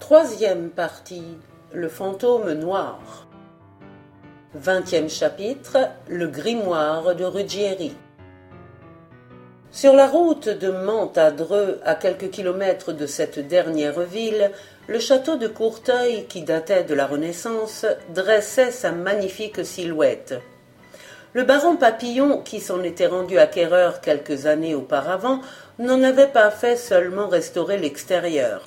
Troisième 0.00 0.70
partie. 0.70 1.36
Le 1.72 1.88
fantôme 1.88 2.54
noir. 2.54 3.28
Vingtième 4.54 5.10
chapitre. 5.10 5.76
Le 6.08 6.26
grimoire 6.26 7.14
de 7.14 7.24
Ruggieri. 7.24 7.94
Sur 9.70 9.92
la 9.92 10.08
route 10.08 10.48
de 10.48 10.70
Mantes 10.70 11.18
à 11.18 11.30
Dreux, 11.30 11.80
à 11.84 11.94
quelques 11.94 12.30
kilomètres 12.30 12.92
de 12.92 13.06
cette 13.06 13.46
dernière 13.46 14.00
ville, 14.00 14.50
le 14.88 14.98
château 14.98 15.36
de 15.36 15.46
Courteuil, 15.46 16.24
qui 16.26 16.42
datait 16.42 16.82
de 16.82 16.94
la 16.94 17.06
Renaissance, 17.06 17.84
dressait 18.12 18.72
sa 18.72 18.92
magnifique 18.92 19.64
silhouette. 19.64 20.34
Le 21.34 21.44
baron 21.44 21.76
Papillon, 21.76 22.38
qui 22.38 22.58
s'en 22.60 22.82
était 22.82 23.06
rendu 23.06 23.38
acquéreur 23.38 24.00
quelques 24.00 24.46
années 24.46 24.74
auparavant, 24.74 25.40
n'en 25.78 26.02
avait 26.02 26.26
pas 26.26 26.50
fait 26.50 26.76
seulement 26.76 27.28
restaurer 27.28 27.76
l'extérieur. 27.78 28.66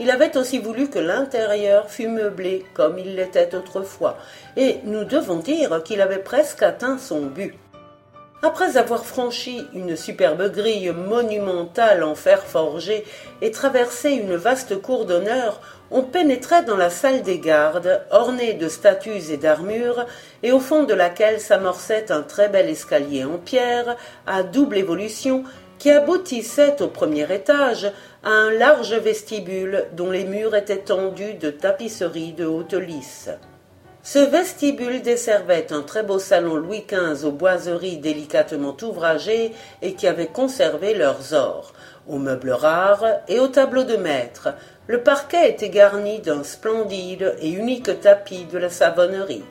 Il 0.00 0.10
avait 0.10 0.36
aussi 0.36 0.58
voulu 0.58 0.88
que 0.88 0.98
l'intérieur 0.98 1.90
fût 1.90 2.08
meublé 2.08 2.64
comme 2.74 2.98
il 2.98 3.14
l'était 3.14 3.54
autrefois, 3.54 4.16
et 4.56 4.78
nous 4.84 5.04
devons 5.04 5.36
dire 5.36 5.82
qu'il 5.82 6.00
avait 6.00 6.18
presque 6.18 6.62
atteint 6.62 6.98
son 6.98 7.26
but. 7.26 7.54
Après 8.44 8.76
avoir 8.76 9.04
franchi 9.06 9.64
une 9.72 9.94
superbe 9.94 10.50
grille 10.52 10.90
monumentale 10.90 12.02
en 12.02 12.16
fer 12.16 12.42
forgé 12.42 13.04
et 13.40 13.52
traversé 13.52 14.10
une 14.10 14.34
vaste 14.34 14.82
cour 14.82 15.04
d'honneur, 15.04 15.60
on 15.92 16.02
pénétrait 16.02 16.64
dans 16.64 16.76
la 16.76 16.90
salle 16.90 17.22
des 17.22 17.38
gardes, 17.38 18.02
ornée 18.10 18.54
de 18.54 18.68
statues 18.68 19.30
et 19.30 19.36
d'armures, 19.36 20.06
et 20.42 20.50
au 20.50 20.58
fond 20.58 20.82
de 20.82 20.94
laquelle 20.94 21.38
s'amorçait 21.38 22.10
un 22.10 22.22
très 22.22 22.48
bel 22.48 22.68
escalier 22.68 23.24
en 23.24 23.38
pierre, 23.38 23.96
à 24.26 24.42
double 24.42 24.78
évolution, 24.78 25.44
qui 25.82 25.90
aboutissait 25.90 26.80
au 26.80 26.86
premier 26.86 27.26
étage 27.34 27.90
à 28.22 28.30
un 28.30 28.52
large 28.52 28.94
vestibule 28.94 29.86
dont 29.94 30.12
les 30.12 30.22
murs 30.22 30.54
étaient 30.54 30.76
tendus 30.76 31.34
de 31.34 31.50
tapisseries 31.50 32.34
de 32.34 32.46
haute 32.46 32.74
lisse. 32.74 33.30
Ce 34.04 34.20
vestibule 34.20 35.02
desservait 35.02 35.72
un 35.72 35.82
très 35.82 36.04
beau 36.04 36.20
salon 36.20 36.54
Louis 36.54 36.86
XV 36.88 37.24
aux 37.24 37.32
boiseries 37.32 37.96
délicatement 37.96 38.76
ouvragées 38.80 39.50
et 39.82 39.94
qui 39.94 40.06
avait 40.06 40.28
conservé 40.28 40.94
leurs 40.94 41.32
ors, 41.32 41.72
aux 42.06 42.18
meubles 42.18 42.52
rares 42.52 43.04
et 43.26 43.40
aux 43.40 43.48
tableaux 43.48 43.82
de 43.82 43.96
maître. 43.96 44.50
Le 44.86 45.02
parquet 45.02 45.50
était 45.50 45.68
garni 45.68 46.20
d'un 46.20 46.44
splendide 46.44 47.34
et 47.40 47.50
unique 47.50 48.00
tapis 48.00 48.44
de 48.44 48.58
la 48.58 48.70
savonnerie. 48.70 49.42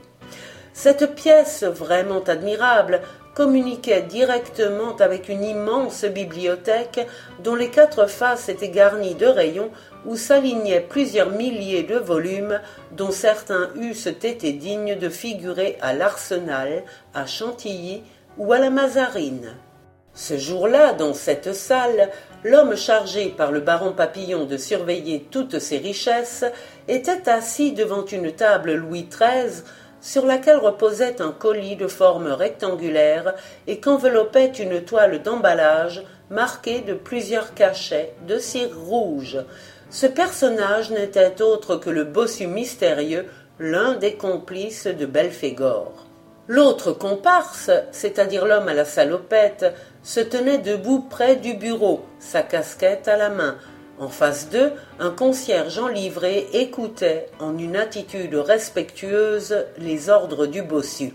Cette 0.74 1.14
pièce 1.14 1.66
vraiment 1.66 2.24
admirable 2.24 3.02
communiquait 3.34 4.02
directement 4.02 4.96
avec 4.98 5.30
une 5.30 5.44
immense 5.44 6.04
bibliothèque 6.06 7.08
dont 7.44 7.56
les 7.56 7.70
quatre 7.70 8.08
faces 8.08 8.50
étaient 8.50 8.70
garnies 8.70 9.16
de 9.16 9.26
rayons 9.26 9.72
où 10.06 10.16
s'alignaient 10.16 10.82
plusieurs 10.82 11.30
milliers 11.30 11.84
de 11.84 11.98
volumes 11.98 12.60
dont 12.92 13.12
certains 13.12 13.70
eussent 13.76 14.08
été 14.08 14.52
dignes 14.52 14.96
de 14.96 15.10
figurer 15.10 15.78
à 15.82 15.94
l'Arsenal, 15.94 16.84
à 17.14 17.26
Chantilly 17.26 18.04
ou 18.38 18.52
à 18.54 18.60
la 18.60 18.70
Mazarine. 18.70 19.56
Ce 20.14 20.38
jour-là, 20.38 20.94
dans 20.94 21.14
cette 21.14 21.54
salle, 21.54 22.10
l'homme 22.44 22.76
chargé 22.76 23.30
par 23.30 23.52
le 23.52 23.62
baron 23.62 23.94
Papillon 23.94 24.46
de 24.46 24.58
surveiller 24.58 25.26
toutes 25.32 25.60
ces 25.60 25.78
richesses 25.78 26.44
était 26.90 27.30
assis 27.30 27.72
devant 27.72 28.04
une 28.06 28.34
table 28.34 28.74
Louis 28.74 29.08
XIII 29.10 29.64
sur 30.02 30.26
laquelle 30.26 30.58
reposait 30.58 31.22
un 31.22 31.32
colis 31.32 31.76
de 31.76 31.88
forme 31.88 32.28
rectangulaire 32.28 33.36
et 33.68 33.80
qu'enveloppait 33.80 34.52
une 34.60 34.82
toile 34.82 35.22
d'emballage 35.22 36.04
marquée 36.30 36.82
de 36.82 36.94
plusieurs 36.94 37.54
cachets 37.54 38.14
de 38.28 38.40
cire 38.40 38.78
rouge. 38.78 39.38
Ce 39.90 40.08
personnage 40.08 40.90
n'était 40.90 41.42
autre 41.42 41.76
que 41.76 41.90
le 41.90 42.04
bossu 42.04 42.48
mystérieux, 42.48 43.28
l'un 43.60 43.94
des 43.94 44.16
complices 44.16 44.88
de 44.88 45.06
Belphégor. 45.06 46.08
L'autre 46.48 46.92
comparse, 46.92 47.70
c'est-à-dire 47.92 48.46
l'homme 48.46 48.68
à 48.68 48.74
la 48.74 48.86
salopette, 48.86 49.74
se 50.04 50.20
tenait 50.20 50.58
debout 50.58 51.06
près 51.10 51.36
du 51.36 51.54
bureau, 51.54 52.02
sa 52.20 52.42
casquette 52.42 53.08
à 53.08 53.16
la 53.16 53.30
main, 53.30 53.58
en 54.02 54.10
face 54.10 54.50
d'eux, 54.50 54.74
un 55.00 55.12
concierge 55.12 55.78
en 55.78 55.88
livrée 55.88 56.50
écoutait, 56.54 57.28
en 57.40 57.58
une 57.58 57.78
attitude 57.78 58.36
respectueuse, 58.36 59.56
les 59.78 60.10
ordres 60.10 60.48
du 60.48 60.64
bossu. 60.64 61.14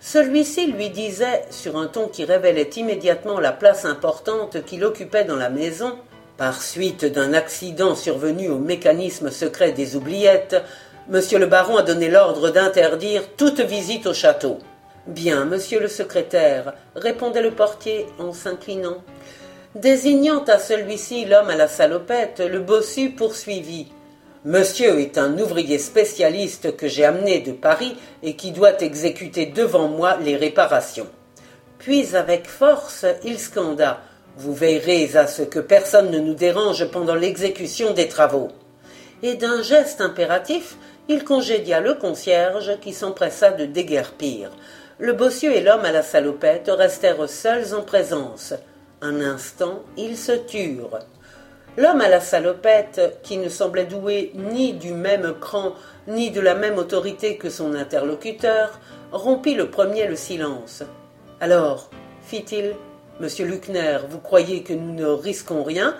Celui-ci 0.00 0.72
lui 0.72 0.88
disait, 0.88 1.44
sur 1.50 1.76
un 1.76 1.86
ton 1.86 2.08
qui 2.08 2.24
révélait 2.24 2.70
immédiatement 2.76 3.38
la 3.38 3.52
place 3.52 3.84
importante 3.84 4.64
qu'il 4.64 4.84
occupait 4.84 5.24
dans 5.24 5.36
la 5.36 5.50
maison, 5.50 5.98
par 6.38 6.62
suite 6.62 7.04
d'un 7.04 7.34
accident 7.34 7.94
survenu 7.94 8.48
au 8.48 8.58
mécanisme 8.58 9.30
secret 9.30 9.72
des 9.72 9.94
oubliettes, 9.94 10.56
Monsieur 11.10 11.38
le 11.38 11.46
baron 11.46 11.78
a 11.78 11.82
donné 11.82 12.10
l'ordre 12.10 12.50
d'interdire 12.50 13.22
toute 13.38 13.60
visite 13.60 14.06
au 14.06 14.12
château. 14.12 14.58
Bien, 15.06 15.46
monsieur 15.46 15.80
le 15.80 15.88
secrétaire, 15.88 16.74
répondait 16.94 17.40
le 17.40 17.50
portier 17.50 18.06
en 18.18 18.34
s'inclinant. 18.34 18.98
Désignant 19.74 20.42
à 20.44 20.58
celui-ci 20.58 21.26
l'homme 21.26 21.50
à 21.50 21.54
la 21.54 21.68
salopette, 21.68 22.40
le 22.40 22.60
bossu 22.60 23.10
poursuivit. 23.10 23.88
Monsieur 24.46 24.98
est 24.98 25.18
un 25.18 25.38
ouvrier 25.38 25.78
spécialiste 25.78 26.74
que 26.74 26.88
j'ai 26.88 27.04
amené 27.04 27.40
de 27.40 27.52
Paris 27.52 27.94
et 28.22 28.34
qui 28.34 28.50
doit 28.50 28.80
exécuter 28.80 29.44
devant 29.44 29.88
moi 29.88 30.16
les 30.24 30.36
réparations. 30.36 31.06
Puis 31.78 32.16
avec 32.16 32.46
force, 32.46 33.04
il 33.24 33.38
scanda. 33.38 34.00
Vous 34.38 34.54
veillerez 34.54 35.14
à 35.14 35.26
ce 35.26 35.42
que 35.42 35.60
personne 35.60 36.10
ne 36.10 36.18
nous 36.18 36.34
dérange 36.34 36.90
pendant 36.90 37.14
l'exécution 37.14 37.92
des 37.92 38.08
travaux. 38.08 38.48
Et 39.22 39.34
d'un 39.34 39.60
geste 39.62 40.00
impératif, 40.00 40.76
il 41.08 41.24
congédia 41.24 41.80
le 41.80 41.92
concierge 41.92 42.80
qui 42.80 42.94
s'empressa 42.94 43.50
de 43.50 43.66
déguerpir. 43.66 44.50
Le 44.98 45.12
bossu 45.12 45.52
et 45.52 45.60
l'homme 45.60 45.84
à 45.84 45.92
la 45.92 46.02
salopette 46.02 46.70
restèrent 46.72 47.28
seuls 47.28 47.74
en 47.74 47.82
présence. 47.82 48.54
Un 49.00 49.20
instant, 49.20 49.84
ils 49.96 50.16
se 50.16 50.32
turent. 50.32 50.98
L'homme 51.76 52.00
à 52.00 52.08
la 52.08 52.18
salopette, 52.18 53.20
qui 53.22 53.36
ne 53.36 53.48
semblait 53.48 53.84
doué 53.84 54.32
ni 54.34 54.72
du 54.72 54.92
même 54.92 55.34
cran, 55.40 55.74
ni 56.08 56.32
de 56.32 56.40
la 56.40 56.56
même 56.56 56.78
autorité 56.78 57.36
que 57.36 57.48
son 57.48 57.74
interlocuteur, 57.76 58.80
rompit 59.12 59.54
le 59.54 59.70
premier 59.70 60.08
le 60.08 60.16
silence. 60.16 60.82
Alors, 61.40 61.90
fit-il, 62.22 62.74
Monsieur 63.20 63.46
Luckner, 63.46 63.98
vous 64.08 64.18
croyez 64.18 64.64
que 64.64 64.72
nous 64.72 64.92
ne 64.92 65.06
risquons 65.06 65.62
rien? 65.62 65.94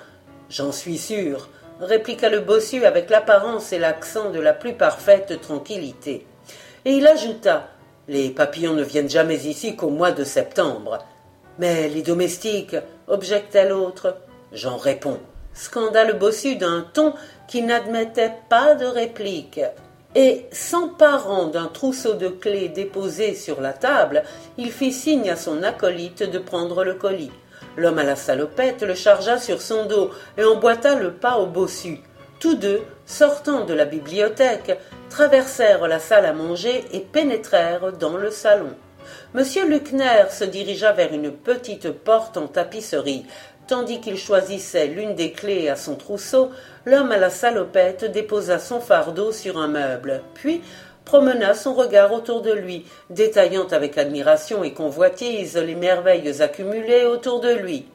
J'en 0.51 0.73
suis 0.73 0.99
sûr, 0.99 1.49
répliqua 1.81 2.29
le 2.29 2.41
bossu 2.41 2.85
avec 2.85 3.11
l'apparence 3.11 3.73
et 3.73 3.79
l'accent 3.79 4.31
de 4.31 4.41
la 4.41 4.55
plus 4.55 4.73
parfaite 4.73 5.41
tranquillité. 5.41 6.27
Et 6.85 6.95
il 6.95 7.07
ajouta 7.07 7.69
Les 8.09 8.31
papillons 8.31 8.75
ne 8.75 8.83
viennent 8.83 9.09
jamais 9.09 9.47
ici 9.47 9.77
qu'au 9.77 9.91
mois 9.91 10.11
de 10.11 10.25
septembre. 10.25 10.99
Mais 11.59 11.89
les 11.89 12.03
domestiques, 12.03 12.77
objectait 13.09 13.69
l'autre. 13.69 14.17
J'en 14.53 14.77
réponds. 14.77 15.19
Scandale 15.55 16.19
bossu 16.19 16.57
d'un 16.57 16.87
ton 16.93 17.15
qui 17.49 17.63
n'admettait 17.63 18.35
pas 18.49 18.75
de 18.75 18.87
réplique. 18.87 19.61
Et, 20.15 20.47
s'emparant 20.53 21.49
d'un 21.49 21.67
trousseau 21.67 22.15
de 22.15 22.29
clés 22.29 22.69
déposé 22.69 23.35
sur 23.35 23.61
la 23.61 23.73
table, 23.73 24.23
il 24.57 24.73
fit 24.73 24.93
signe 24.93 25.31
à 25.31 25.37
son 25.37 25.63
acolyte 25.63 26.23
de 26.23 26.39
prendre 26.39 26.85
le 26.85 26.95
colis. 26.95 27.33
L'homme 27.77 27.99
à 27.99 28.05
la 28.05 28.17
salopette 28.17 28.83
le 28.83 28.95
chargea 28.95 29.39
sur 29.39 29.61
son 29.61 29.87
dos 29.87 30.11
et 30.37 30.45
emboîta 30.45 30.95
le 30.95 31.13
pas 31.13 31.39
au 31.39 31.47
bossu. 31.47 32.01
Tous 32.41 32.55
deux, 32.55 32.83
sortant 33.05 33.65
de 33.65 33.75
la 33.75 33.85
bibliothèque, 33.85 34.79
traversèrent 35.11 35.87
la 35.89 35.99
salle 35.99 36.27
à 36.27 36.33
manger 36.33 36.85
et 36.93 37.01
pénétrèrent 37.01 37.93
dans 37.93 38.17
le 38.17 38.31
salon. 38.31 38.75
Monsieur 39.35 39.69
Luckner 39.69 40.25
se 40.31 40.45
dirigea 40.45 40.93
vers 40.93 41.13
une 41.13 41.31
petite 41.31 41.91
porte 41.91 42.39
en 42.39 42.47
tapisserie. 42.47 43.27
Tandis 43.67 44.01
qu'il 44.01 44.17
choisissait 44.17 44.87
l'une 44.87 45.15
des 45.15 45.33
clés 45.33 45.69
à 45.69 45.77
son 45.77 45.97
trousseau, 45.97 46.49
l'homme 46.87 47.13
à 47.13 47.19
la 47.19 47.29
salopette 47.29 48.11
déposa 48.11 48.59
son 48.59 48.81
fardeau 48.81 49.31
sur 49.31 49.59
un 49.59 49.69
meuble, 49.69 50.23
puis 50.33 50.63
promena 51.05 51.53
son 51.53 51.75
regard 51.75 52.11
autour 52.15 52.41
de 52.41 52.53
lui, 52.53 52.87
détaillant 53.11 53.67
avec 53.67 53.99
admiration 53.99 54.65
et 54.65 54.73
convoitise 54.73 55.59
les 55.59 55.75
merveilles 55.75 56.41
accumulées 56.41 57.05
autour 57.05 57.41
de 57.41 57.51
lui. 57.51 57.87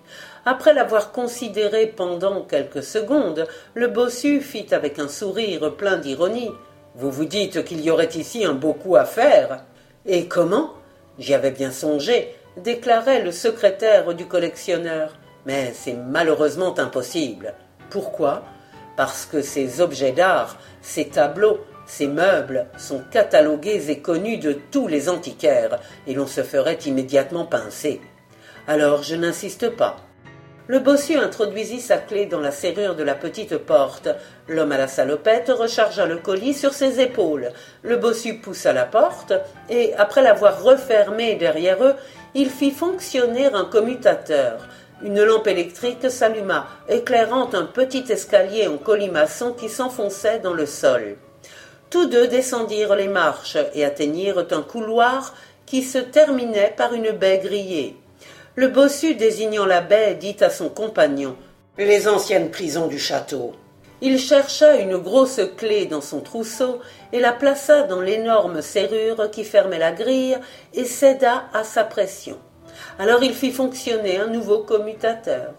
Après 0.45 0.75
l'avoir 0.75 1.11
considéré 1.11 1.87
pendant 1.87 2.41
quelques 2.41 2.83
secondes, 2.83 3.47
le 3.73 3.87
bossu 3.87 4.39
fit 4.39 4.71
avec 4.71 4.99
un 4.99 5.07
sourire 5.07 5.73
plein 5.75 5.97
d'ironie. 5.97 6.51
Vous 6.93 7.09
vous 7.09 7.25
dites 7.25 7.65
qu'il 7.65 7.81
y 7.81 7.89
aurait 7.89 8.05
ici 8.13 8.45
un 8.45 8.53
beau 8.53 8.73
coup 8.73 8.97
à 8.97 9.05
faire. 9.05 9.63
Et 10.05 10.27
comment? 10.27 10.75
J'y 11.19 11.33
avais 11.33 11.51
bien 11.51 11.71
songé, 11.71 12.35
déclarait 12.57 13.21
le 13.21 13.31
secrétaire 13.31 14.13
du 14.13 14.25
collectionneur, 14.25 15.13
mais 15.45 15.71
c'est 15.73 15.93
malheureusement 15.93 16.77
impossible. 16.79 17.53
Pourquoi? 17.89 18.43
Parce 18.97 19.25
que 19.25 19.41
ces 19.41 19.81
objets 19.81 20.11
d'art, 20.11 20.57
ces 20.81 21.09
tableaux, 21.09 21.59
ces 21.85 22.07
meubles 22.07 22.67
sont 22.77 23.03
catalogués 23.11 23.91
et 23.91 23.99
connus 23.99 24.37
de 24.37 24.53
tous 24.71 24.87
les 24.87 25.09
antiquaires, 25.09 25.79
et 26.07 26.13
l'on 26.13 26.27
se 26.27 26.41
ferait 26.41 26.79
immédiatement 26.85 27.45
pincer. 27.45 28.01
Alors 28.67 29.03
je 29.03 29.15
n'insiste 29.15 29.69
pas. 29.69 29.97
Le 30.67 30.79
bossu 30.79 31.17
introduisit 31.17 31.81
sa 31.81 31.97
clé 31.97 32.25
dans 32.25 32.39
la 32.39 32.51
serrure 32.51 32.95
de 32.95 33.03
la 33.03 33.15
petite 33.15 33.57
porte. 33.57 34.07
L'homme 34.47 34.71
à 34.71 34.77
la 34.77 34.87
salopette 34.87 35.51
rechargea 35.53 36.05
le 36.05 36.19
colis 36.19 36.53
sur 36.53 36.71
ses 36.71 37.01
épaules. 37.01 37.51
Le 37.81 37.97
bossu 37.97 38.35
poussa 38.35 38.71
la 38.71 38.85
porte 38.85 39.33
et, 39.69 39.93
après 39.95 40.21
l'avoir 40.21 40.63
refermée 40.63 41.35
derrière 41.35 41.83
eux, 41.83 41.95
il 42.33 42.49
fit 42.49 42.71
fonctionner 42.71 43.47
un 43.47 43.65
commutateur. 43.65 44.65
Une 45.03 45.21
lampe 45.21 45.47
électrique 45.47 46.09
s'alluma, 46.09 46.67
éclairant 46.87 47.49
un 47.53 47.65
petit 47.65 48.05
escalier 48.09 48.67
en 48.67 48.77
colimaçon 48.77 49.51
qui 49.51 49.67
s'enfonçait 49.67 50.39
dans 50.39 50.53
le 50.53 50.65
sol. 50.65 51.17
Tous 51.89 52.05
deux 52.05 52.29
descendirent 52.29 52.95
les 52.95 53.09
marches 53.09 53.57
et 53.73 53.83
atteignirent 53.83 54.45
un 54.51 54.61
couloir 54.61 55.35
qui 55.65 55.83
se 55.83 55.97
terminait 55.97 56.73
par 56.77 56.93
une 56.93 57.11
baie 57.11 57.41
grillée. 57.43 57.97
Le 58.55 58.67
bossu 58.67 59.15
désignant 59.15 59.65
la 59.65 59.81
baie 59.81 60.13
dit 60.13 60.35
à 60.41 60.51
son 60.51 60.69
compagnon 60.69 61.35
Les 61.79 62.07
anciennes 62.07 62.51
prisons 62.51 62.85
du 62.85 62.99
château. 62.99 63.53
Il 63.99 64.19
chercha 64.19 64.75
une 64.75 64.97
grosse 64.97 65.41
clé 65.57 65.87
dans 65.87 66.01
son 66.01 66.19
trousseau 66.19 66.79
et 67.13 67.19
la 67.19 67.31
plaça 67.31 67.81
dans 67.81 67.99
l'énorme 67.99 68.61
serrure 68.61 69.31
qui 69.31 69.43
fermait 69.43 69.79
la 69.79 69.91
grille 69.91 70.37
et 70.75 70.85
céda 70.85 71.45
à 71.51 71.63
sa 71.63 71.83
pression. 71.83 72.37
Alors 72.99 73.23
il 73.23 73.33
fit 73.33 73.51
fonctionner 73.51 74.19
un 74.19 74.27
nouveau 74.27 74.59
commutateur. 74.59 75.55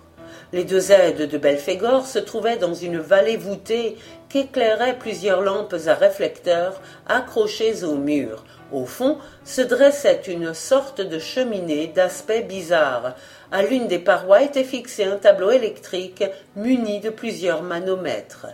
Les 0.52 0.62
deux 0.62 0.93
aides 0.93 1.29
de 1.29 1.37
Belphégor 1.37 2.06
se 2.06 2.20
trouvaient 2.20 2.58
dans 2.58 2.75
une 2.75 2.99
vallée 2.99 3.37
voûtée 3.37 3.96
qu'éclairaient 4.29 5.00
plusieurs 5.00 5.41
lampes 5.41 5.75
à 5.88 5.94
réflecteurs 5.94 6.81
accrochées 7.08 7.82
au 7.82 7.96
mur. 7.96 8.44
Au 8.74 8.86
fond 8.86 9.18
se 9.44 9.60
dressait 9.60 10.22
une 10.26 10.52
sorte 10.52 11.00
de 11.00 11.20
cheminée 11.20 11.86
d'aspect 11.86 12.42
bizarre. 12.42 13.14
À 13.52 13.62
l'une 13.62 13.86
des 13.86 14.00
parois 14.00 14.42
était 14.42 14.64
fixé 14.64 15.04
un 15.04 15.16
tableau 15.16 15.52
électrique 15.52 16.24
muni 16.56 16.98
de 16.98 17.10
plusieurs 17.10 17.62
manomètres. 17.62 18.48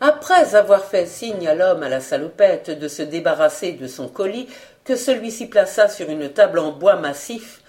Après 0.00 0.54
avoir 0.54 0.84
fait 0.84 1.06
signe 1.06 1.48
à 1.48 1.56
l'homme 1.56 1.82
à 1.82 1.88
la 1.88 1.98
salopette 1.98 2.70
de 2.70 2.86
se 2.86 3.02
débarrasser 3.02 3.72
de 3.72 3.88
son 3.88 4.06
colis, 4.06 4.46
que 4.84 4.94
celui-ci 4.94 5.46
plaça 5.46 5.88
sur 5.88 6.08
une 6.08 6.28
table 6.28 6.60
en 6.60 6.70
bois 6.70 6.94
massif, 6.94 7.60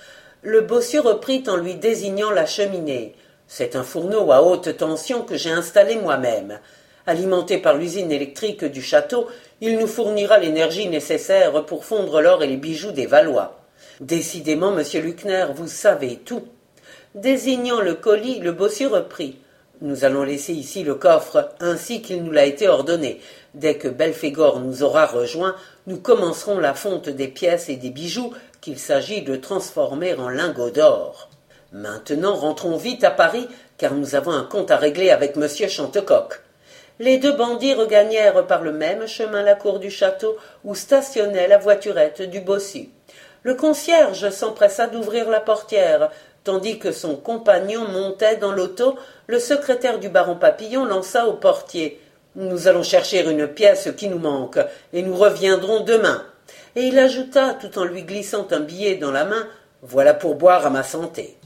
le 0.44 0.62
bossu 0.62 1.00
reprit 1.00 1.44
en 1.48 1.56
lui 1.56 1.74
désignant 1.74 2.30
la 2.30 2.46
cheminée. 2.46 3.16
C'est 3.48 3.76
un 3.76 3.84
fourneau 3.84 4.32
à 4.32 4.44
haute 4.44 4.78
tension 4.78 5.24
que 5.24 5.38
j'ai 5.38 5.50
installé 5.50 5.96
moi-même. 5.96 6.60
Alimenté 7.08 7.58
par 7.58 7.74
l'usine 7.74 8.12
électrique 8.12 8.64
du 8.64 8.84
château, 8.84 9.28
il 9.62 9.78
nous 9.78 9.88
fournira 9.88 10.38
l'énergie 10.38 10.88
nécessaire 10.88 11.66
pour 11.66 11.86
fondre 11.86 12.22
l'or 12.22 12.44
et 12.44 12.48
les 12.48 12.58
bijoux 12.58 12.92
des 12.92 13.06
Valois. 13.06 13.60
Décidément, 14.00 14.72
monsieur 14.72 15.02
Luckner, 15.02 15.48
vous 15.54 15.68
savez 15.68 16.18
tout. 16.18 16.44
Désignant 17.16 17.82
le 17.82 17.96
colis, 17.96 18.40
le 18.40 18.52
bossu 18.52 18.88
reprit. 18.88 19.38
Nous 19.82 20.06
allons 20.06 20.24
laisser 20.24 20.54
ici 20.54 20.84
le 20.84 20.96
coffre 20.96 21.50
ainsi 21.60 22.02
qu'il 22.02 22.24
nous 22.24 22.32
l'a 22.32 22.46
été 22.46 22.68
ordonné. 22.68 23.22
Dès 23.54 23.76
que 23.76 23.88
Belphégor 23.88 24.60
nous 24.60 24.84
aura 24.84 25.06
rejoints, 25.06 25.56
nous 25.88 26.00
commencerons 26.00 26.60
la 26.60 26.74
fonte 26.74 27.10
des 27.10 27.28
pièces 27.28 27.70
et 27.70 27.78
des 27.78 27.90
bijoux 27.90 28.34
qu'il 28.62 28.78
s'agit 28.78 29.22
de 29.22 29.36
transformer 29.36 30.14
en 30.16 30.30
lingots 30.30 30.70
d'or. 30.70 31.30
Maintenant 31.72 32.36
rentrons 32.36 32.78
vite 32.78 33.04
à 33.04 33.12
Paris, 33.12 33.48
car 33.78 33.94
nous 33.94 34.16
avons 34.16 34.32
un 34.32 34.44
compte 34.44 34.72
à 34.72 34.78
régler 34.78 35.12
avec 35.12 35.36
monsieur 35.36 35.68
Chantecoq. 35.68 36.42
Les 37.00 37.18
deux 37.18 37.32
bandits 37.32 37.74
regagnèrent 37.74 38.46
par 38.46 38.62
le 38.62 38.74
même 38.74 39.08
chemin 39.08 39.42
la 39.42 39.56
cour 39.56 39.80
du 39.80 39.90
château 39.90 40.36
où 40.66 40.76
stationnait 40.76 41.48
la 41.48 41.58
voiturette 41.58 42.22
du 42.22 42.42
bossu. 42.42 42.90
Le 43.44 43.56
concierge 43.56 44.30
s'empressa 44.30 44.88
d'ouvrir 44.88 45.30
la 45.30 45.40
portière, 45.40 46.12
tandis 46.44 46.78
que 46.78 46.92
son 46.92 47.16
compagnon 47.16 47.88
montait 47.88 48.36
dans 48.36 48.52
l'auto, 48.52 48.98
le 49.28 49.40
secrétaire 49.40 50.00
du 50.00 50.10
baron 50.10 50.36
Papillon 50.36 50.84
lança 50.84 51.26
au 51.28 51.34
portier. 51.34 52.02
Nous 52.36 52.68
allons 52.68 52.84
chercher 52.84 53.26
une 53.26 53.48
pièce 53.48 53.90
qui 53.96 54.10
nous 54.10 54.20
manque, 54.20 54.60
et 54.92 55.02
nous 55.02 55.16
reviendrons 55.16 55.80
demain. 55.80 56.26
Et 56.76 56.84
il 56.84 57.00
ajouta, 57.00 57.54
tout 57.54 57.80
en 57.80 57.86
lui 57.86 58.04
glissant 58.04 58.46
un 58.52 58.60
billet 58.60 58.96
dans 58.96 59.12
la 59.12 59.24
main. 59.24 59.48
Voilà 59.82 60.14
pour 60.14 60.36
boire 60.36 60.66
à 60.66 60.70
ma 60.70 60.84
santé. 60.84 61.38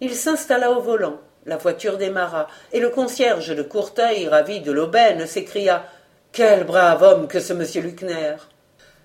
Il 0.00 0.14
s'installa 0.14 0.72
au 0.72 0.80
volant. 0.80 1.20
La 1.44 1.56
voiture 1.56 1.98
démarra, 1.98 2.46
et 2.72 2.78
le 2.78 2.90
concierge 2.90 3.54
de 3.54 3.62
Courteuil, 3.62 4.28
ravi 4.28 4.60
de 4.60 4.70
l'aubaine, 4.70 5.26
s'écria 5.26 5.84
Quel 6.30 6.62
brave 6.62 7.02
homme 7.02 7.26
que 7.26 7.40
ce 7.40 7.52
monsieur 7.52 7.82
Luckner 7.82 8.36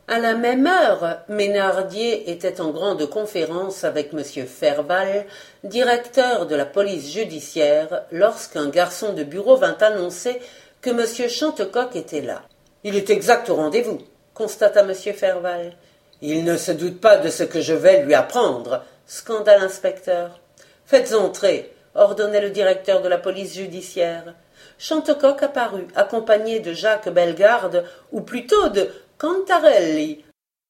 À 0.08 0.20
la 0.20 0.36
même 0.36 0.68
heure, 0.68 1.22
Ménardier 1.30 2.30
était 2.30 2.62
en 2.62 2.70
grande 2.70 3.10
conférence 3.10 3.84
avec 3.84 4.14
monsieur 4.14 4.46
Ferval, 4.46 5.26
directeur 5.64 6.46
de 6.46 6.56
la 6.56 6.68
police 6.68 7.12
judiciaire, 7.12 8.04
lorsqu'un 8.12 8.70
garçon 8.70 9.14
de 9.14 9.24
bureau 9.24 9.56
vint 9.56 9.78
annoncer 9.80 10.40
que 10.82 10.92
monsieur 10.92 11.30
Chantecoq 11.30 11.96
était 11.96 12.22
là. 12.22 12.44
Il 12.84 12.96
est 12.96 13.10
exact 13.10 13.50
au 13.50 13.56
rendez-vous, 13.56 13.98
constata 14.36 14.84
monsieur 14.84 15.14
Ferval. 15.14 15.74
Il 16.22 16.44
ne 16.44 16.56
se 16.56 16.72
doute 16.72 17.02
pas 17.02 17.18
de 17.18 17.30
ce 17.30 17.44
que 17.44 17.62
je 17.62 17.74
vais 17.74 18.04
lui 18.04 18.14
apprendre, 18.14 18.84
scanda 19.08 19.58
l'inspecteur. 19.58 20.40
Faites 20.86 21.14
entrer, 21.14 21.74
ordonnait 21.98 22.42
le 22.42 22.50
directeur 22.50 23.02
de 23.02 23.10
la 23.10 23.18
police 23.18 23.56
judiciaire. 23.56 24.34
Chantecoq 24.80 25.44
apparut, 25.44 25.88
accompagné 25.96 26.60
de 26.60 26.72
Jacques 26.74 27.10
Bellegarde, 27.10 27.84
ou 28.12 28.22
plutôt 28.22 28.70
de 28.70 28.90
Cantarelli. 29.18 30.24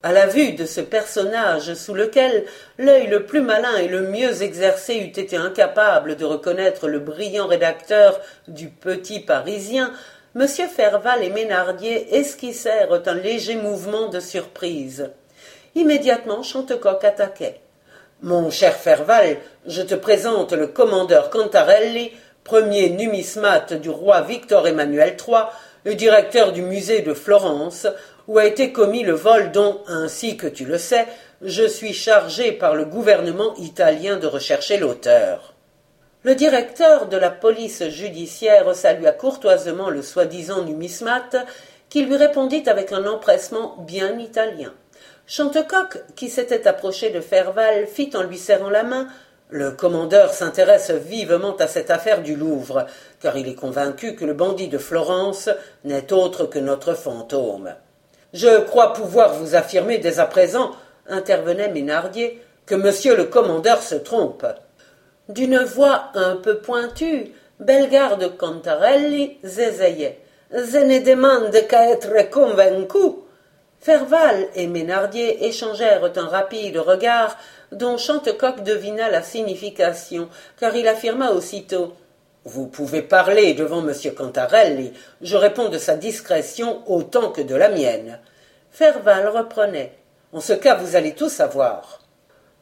À 0.04 0.14
la 0.14 0.28
vue 0.28 0.54
de 0.54 0.66
ce 0.66 0.80
personnage 0.80 1.74
sous 1.74 1.94
lequel 1.94 2.46
l'œil 2.78 3.08
le 3.08 3.26
plus 3.26 3.42
malin 3.42 3.76
et 3.78 3.88
le 3.88 4.04
mieux 4.04 4.44
exercé 4.44 4.96
eût 4.96 5.20
été 5.20 5.38
incapable 5.38 6.16
de 6.16 6.24
reconnaître 6.24 6.88
le 6.88 7.00
brillant 7.00 7.48
rédacteur 7.48 8.22
du 8.48 8.70
Petit 8.70 9.20
Parisien, 9.20 9.92
M. 10.36 10.48
Ferval 10.48 11.24
et 11.24 11.32
Ménardier 11.32 12.16
esquissèrent 12.16 13.02
un 13.08 13.14
léger 13.16 13.56
mouvement 13.56 14.08
de 14.08 14.20
surprise. 14.20 15.10
Immédiatement 15.74 16.44
Chantecoq 16.44 17.04
attaquait. 17.04 17.60
Mon 18.22 18.52
cher 18.52 18.76
Ferval, 18.76 19.38
je 19.68 19.82
te 19.82 19.96
présente 19.96 20.54
le 20.54 20.68
commandeur 20.68 21.30
Cantarelli, 21.30 22.12
premier 22.44 22.90
numismate 22.90 23.74
du 23.74 23.90
roi 23.90 24.22
Victor 24.22 24.66
Emmanuel 24.66 25.18
III 25.20 25.44
le 25.84 25.94
directeur 25.96 26.54
du 26.54 26.62
musée 26.62 27.02
de 27.02 27.14
Florence, 27.14 27.88
où 28.28 28.38
a 28.38 28.46
été 28.46 28.72
commis 28.74 29.04
le 29.04 29.14
vol 29.14 29.52
dont, 29.52 29.82
ainsi 29.88 30.36
que 30.36 30.48
tu 30.48 30.66
le 30.66 30.78
sais, 30.78 31.06
je 31.42 31.66
suis 31.66 31.94
chargé 31.94 32.52
par 32.52 32.76
le 32.76 32.86
gouvernement 32.86 33.56
italien 33.56 34.18
de 34.18 34.28
rechercher 34.28 34.78
l'auteur. 34.78 35.54
Le 36.24 36.36
directeur 36.36 37.08
de 37.08 37.16
la 37.16 37.30
police 37.30 37.88
judiciaire 37.90 38.74
salua 38.76 39.12
courtoisement 39.12 39.90
le 39.90 40.02
soi-disant 40.02 40.64
numismate, 40.64 41.38
qui 41.90 42.04
lui 42.04 42.18
répondit 42.18 42.64
avec 42.68 42.92
un 42.92 43.06
empressement 43.06 43.78
bien 43.80 44.18
italien. 44.20 44.74
Chantecoq, 45.26 46.04
qui 46.16 46.30
s'était 46.30 46.68
approché 46.68 47.12
de 47.12 47.22
Ferval, 47.22 47.88
fit 47.88 48.12
en 48.16 48.24
lui 48.24 48.38
serrant 48.38 48.70
la 48.70 48.84
main 48.84 49.08
le 49.50 49.72
commandeur 49.72 50.34
s'intéresse 50.34 50.92
vivement 50.92 51.56
à 51.56 51.68
cette 51.68 51.90
affaire 51.90 52.22
du 52.22 52.36
Louvre, 52.36 52.86
car 53.22 53.38
il 53.38 53.48
est 53.48 53.56
convaincu 53.56 54.16
que 54.16 54.26
le 54.26 54.34
bandit 54.34 54.68
de 54.68 54.78
Florence 54.78 55.50
n'est 55.86 56.12
autre 56.12 56.46
que 56.46 56.60
notre 56.60 56.94
fantôme. 56.94 57.74
Je 58.34 58.62
crois 58.62 58.94
pouvoir 58.94 59.34
vous 59.36 59.56
affirmer 59.56 60.00
dès 60.00 60.20
à 60.20 60.26
présent, 60.26 60.72
intervenait 61.08 61.72
Ménardier, 61.72 62.42
que 62.66 62.76
monsieur 62.76 63.16
le 63.16 63.24
commandeur 63.24 63.82
se 63.82 63.96
trompe. 63.96 64.46
D'une 65.30 65.60
voix 65.60 66.12
un 66.16 66.36
peu 66.36 66.58
pointue, 66.58 67.32
Bellegarde 67.60 68.36
Cantarelli 68.38 69.38
zézayait. 69.44 70.20
Je 70.52 70.78
ne 70.78 71.00
demande 71.00 71.56
qu'à 71.68 71.90
être 71.90 72.30
convaincu. 72.30 73.24
Ferval 73.80 74.48
et 74.56 74.68
Ménardier 74.68 75.46
échangèrent 75.46 76.12
un 76.16 76.28
rapide 76.28 76.78
regard 76.78 77.38
dont 77.72 77.98
Chantecoq 77.98 78.64
devina 78.64 79.10
la 79.10 79.22
signification, 79.22 80.30
car 80.60 80.76
il 80.76 80.88
affirma 80.88 81.32
aussitôt 81.32 81.94
Vous 82.46 82.68
pouvez 82.68 83.02
parler 83.02 83.54
devant 83.54 83.88
M. 83.88 83.94
Cantarelli, 84.16 84.94
je 85.22 85.36
réponds 85.36 85.70
de 85.70 85.78
sa 85.78 85.96
discrétion 85.96 86.82
autant 86.88 87.32
que 87.32 87.42
de 87.42 87.56
la 87.56 87.70
mienne. 87.70 88.20
Ferval 88.72 89.28
reprenait 89.28 89.94
En 90.34 90.40
ce 90.40 90.54
cas, 90.54 90.76
vous 90.76 90.96
allez 90.96 91.14
tout 91.14 91.30
savoir. 91.30 92.02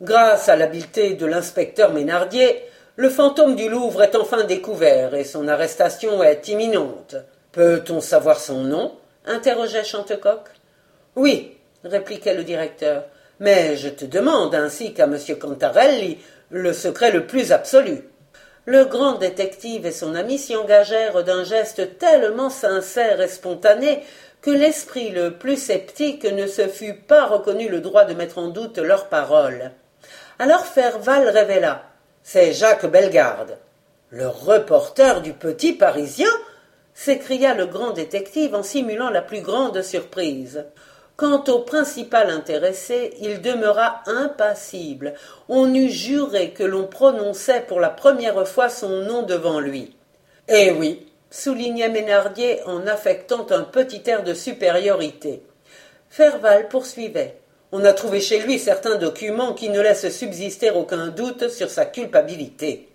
Grâce 0.02 0.50
à 0.50 0.56
l'habileté 0.56 1.14
de 1.14 1.26
l'inspecteur 1.26 1.94
Ménardier, 1.94 2.64
le 2.98 3.10
fantôme 3.10 3.56
du 3.56 3.70
Louvre 3.70 4.04
est 4.04 4.16
enfin 4.16 4.44
découvert 4.44 5.16
et 5.16 5.24
son 5.24 5.48
arrestation 5.48 6.24
est 6.24 6.48
imminente. 6.48 7.16
Peut-on 7.52 8.02
savoir 8.02 8.40
son 8.40 8.64
nom? 8.64 8.96
interrogeait 9.26 9.84
Chantecoq. 9.84 10.42
Oui, 11.16 11.58
répliquait 11.84 12.34
le 12.34 12.44
directeur, 12.44 13.06
mais 13.40 13.76
je 13.76 13.90
te 13.90 14.06
demande, 14.06 14.56
ainsi 14.56 14.94
qu'à 14.94 15.06
M. 15.06 15.18
Cantarelli, 15.40 16.20
le 16.50 16.74
secret 16.74 17.12
le 17.12 17.28
plus 17.28 17.52
absolu. 17.52 18.10
Le 18.66 18.86
grand 18.86 19.14
détective 19.14 19.86
et 19.86 19.92
son 19.92 20.16
ami 20.16 20.40
s'y 20.40 20.56
engagèrent 20.56 21.24
d'un 21.24 21.44
geste 21.44 22.00
tellement 22.00 22.50
sincère 22.50 23.22
et 23.22 23.28
spontané 23.28 24.04
que 24.42 24.52
l'esprit 24.52 25.10
le 25.10 25.32
plus 25.32 25.58
sceptique 25.58 26.26
ne 26.26 26.48
se 26.48 26.68
fût 26.68 26.94
pas 26.94 27.26
reconnu 27.26 27.70
le 27.70 27.82
droit 27.82 28.06
de 28.06 28.14
mettre 28.14 28.38
en 28.38 28.48
doute 28.48 28.78
leurs 28.78 29.08
paroles. 29.08 29.72
Alors 30.40 30.66
Ferval 30.66 31.30
révéla. 31.30 31.84
C'est 32.24 32.54
Jacques 32.54 32.86
Bellegarde. 32.86 33.58
Le 34.10 34.28
reporter 34.28 35.22
du 35.22 35.34
Petit 35.34 35.74
Parisien 35.74 36.30
s'écria 36.94 37.54
le 37.54 37.68
grand 37.68 37.92
détective 37.92 38.56
en 38.56 38.64
simulant 38.64 39.10
la 39.10 39.22
plus 39.22 39.42
grande 39.42 39.82
surprise. 39.82 40.66
Quant 41.18 41.44
au 41.48 41.60
principal 41.60 42.30
intéressé, 42.30 43.14
il 43.22 43.42
demeura 43.42 44.02
impassible. 44.06 45.14
On 45.48 45.74
eût 45.74 45.90
juré 45.90 46.52
que 46.52 46.64
l'on 46.64 46.88
prononçait 46.88 47.62
pour 47.62 47.80
la 47.80 47.90
première 47.90 48.46
fois 48.46 48.68
son 48.68 49.02
nom 49.04 49.24
devant 49.24 49.62
lui. 49.62 49.96
Eh 50.50 50.72
oui, 50.72 51.08
soulignait 51.30 51.90
Ménardier 51.90 52.62
en 52.66 52.86
affectant 52.86 53.48
un 53.52 53.64
petit 53.64 54.04
air 54.08 54.24
de 54.24 54.34
supériorité. 54.34 55.42
Ferval 56.10 56.68
poursuivait. 56.68 57.38
On 57.72 57.84
a 57.86 57.94
trouvé 57.94 58.20
chez 58.20 58.40
lui 58.40 58.60
certains 58.60 58.96
documents 58.96 59.54
qui 59.54 59.70
ne 59.70 59.80
laissent 59.80 60.10
subsister 60.10 60.72
aucun 60.72 61.08
doute 61.08 61.48
sur 61.50 61.70
sa 61.70 61.86
culpabilité. 61.86 62.90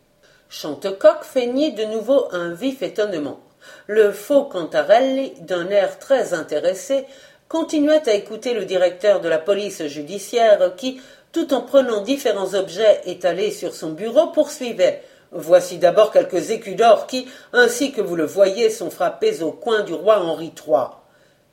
Chantecoq 0.51 1.23
feignit 1.23 1.73
de 1.73 1.85
nouveau 1.85 2.29
un 2.33 2.53
vif 2.53 2.83
étonnement. 2.83 3.41
Le 3.87 4.11
faux 4.11 4.45
Cantarelli, 4.45 5.33
d'un 5.41 5.69
air 5.69 5.99
très 5.99 6.33
intéressé, 6.33 7.05
continuait 7.51 8.09
à 8.09 8.15
écouter 8.15 8.55
le 8.55 8.65
directeur 8.65 9.21
de 9.21 9.29
la 9.29 9.41
police 9.41 9.85
judiciaire 9.89 10.77
qui, 10.77 11.01
tout 11.33 11.53
en 11.53 11.63
prenant 11.63 12.01
différents 12.01 12.55
objets 12.55 13.01
étalés 13.07 13.51
sur 13.51 13.75
son 13.75 13.91
bureau, 13.91 14.29
poursuivait. 14.29 15.03
Voici 15.33 15.79
d'abord 15.79 16.13
quelques 16.13 16.51
écus 16.51 16.77
d'or 16.77 17.09
qui, 17.09 17.27
ainsi 17.53 17.91
que 17.91 18.01
vous 18.01 18.15
le 18.15 18.25
voyez, 18.25 18.71
sont 18.71 18.89
frappés 18.89 19.43
au 19.43 19.51
coin 19.51 19.83
du 19.83 19.93
roi 19.93 20.21
Henri 20.21 20.53
III. 20.65 20.91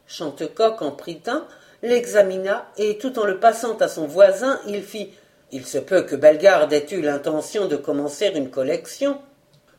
Chantecoq 0.06 0.84
en 0.84 0.92
prit 0.92 1.22
un, 1.26 1.44
l'examina, 1.82 2.68
et 2.78 3.00
tout 3.00 3.18
en 3.18 3.26
le 3.26 3.40
passant 3.40 3.76
à 3.78 3.88
son 3.88 4.06
voisin, 4.06 4.60
il 4.68 4.84
fit. 4.84 5.10
Il 5.52 5.66
se 5.66 5.80
peut 5.80 6.04
que 6.04 6.16
Bellegarde 6.16 6.74
ait 6.74 6.86
eu 6.92 7.02
l'intention 7.02 7.68
de 7.68 7.76
commencer 7.76 8.32
une 8.36 8.52
collection. 8.52 9.18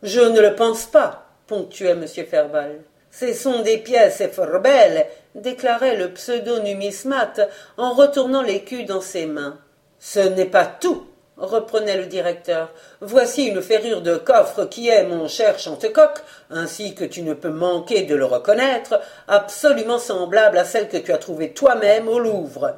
Je 0.02 0.20
ne 0.20 0.40
le 0.40 0.56
pense 0.56 0.86
pas, 0.86 1.28
ponctuait 1.46 1.90
M. 1.90 2.06
Ferval. 2.08 2.80
Ce 3.10 3.32
sont 3.32 3.62
des 3.62 3.78
pièces 3.78 4.22
fort 4.32 4.60
belles, 4.60 5.06
déclarait 5.34 5.96
le 5.96 6.12
pseudo-numismate 6.12 7.40
en 7.76 7.92
retournant 7.92 8.42
l'écu 8.42 8.84
dans 8.84 9.00
ses 9.00 9.26
mains. 9.26 9.58
Ce 9.98 10.20
n'est 10.20 10.44
pas 10.44 10.66
tout, 10.66 11.06
reprenait 11.36 11.96
le 11.96 12.06
directeur. 12.06 12.72
Voici 13.00 13.46
une 13.46 13.62
ferrure 13.62 14.02
de 14.02 14.16
coffre 14.16 14.64
qui 14.64 14.88
est, 14.88 15.04
mon 15.04 15.28
cher 15.28 15.58
Chantecoq, 15.58 16.18
ainsi 16.50 16.94
que 16.94 17.04
tu 17.04 17.22
ne 17.22 17.34
peux 17.34 17.50
manquer 17.50 18.02
de 18.02 18.14
le 18.14 18.24
reconnaître, 18.24 19.00
absolument 19.26 19.98
semblable 19.98 20.58
à 20.58 20.64
celle 20.64 20.88
que 20.88 20.96
tu 20.96 21.12
as 21.12 21.18
trouvée 21.18 21.52
toi-même 21.52 22.08
au 22.08 22.18
Louvre. 22.18 22.74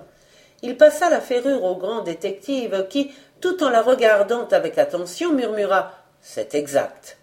Il 0.63 0.77
passa 0.77 1.09
la 1.09 1.21
ferrure 1.21 1.65
au 1.65 1.77
grand 1.77 2.03
détective 2.03 2.87
qui, 2.91 3.13
tout 3.41 3.65
en 3.65 3.71
la 3.71 3.83
regardant 3.83 4.47
avec 4.49 4.77
attention, 4.79 5.33
murmura 5.33 5.93
C'est 6.21 6.55
exact. 6.55 7.20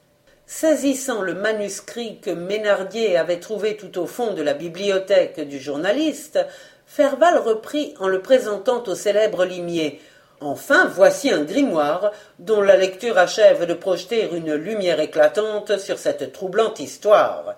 Saisissant 0.49 1.21
le 1.21 1.33
manuscrit 1.33 2.19
que 2.21 2.29
Ménardier 2.29 3.17
avait 3.17 3.41
trouvé 3.41 3.75
tout 3.75 3.99
au 3.99 4.07
fond 4.07 4.33
de 4.33 4.41
la 4.41 4.53
bibliothèque 4.53 5.41
du 5.41 5.59
journaliste, 5.59 6.39
Ferval 6.85 7.37
reprit 7.37 7.93
en 7.99 8.07
le 8.07 8.21
présentant 8.21 8.81
au 8.87 8.95
célèbre 8.95 9.43
limier. 9.43 9.99
Enfin, 10.39 10.85
voici 10.85 11.31
un 11.31 11.43
grimoire 11.43 12.13
dont 12.39 12.61
la 12.61 12.77
lecture 12.77 13.17
achève 13.17 13.65
de 13.65 13.73
projeter 13.73 14.29
une 14.31 14.53
lumière 14.53 15.01
éclatante 15.01 15.77
sur 15.79 15.99
cette 15.99 16.31
troublante 16.31 16.79
histoire. 16.79 17.55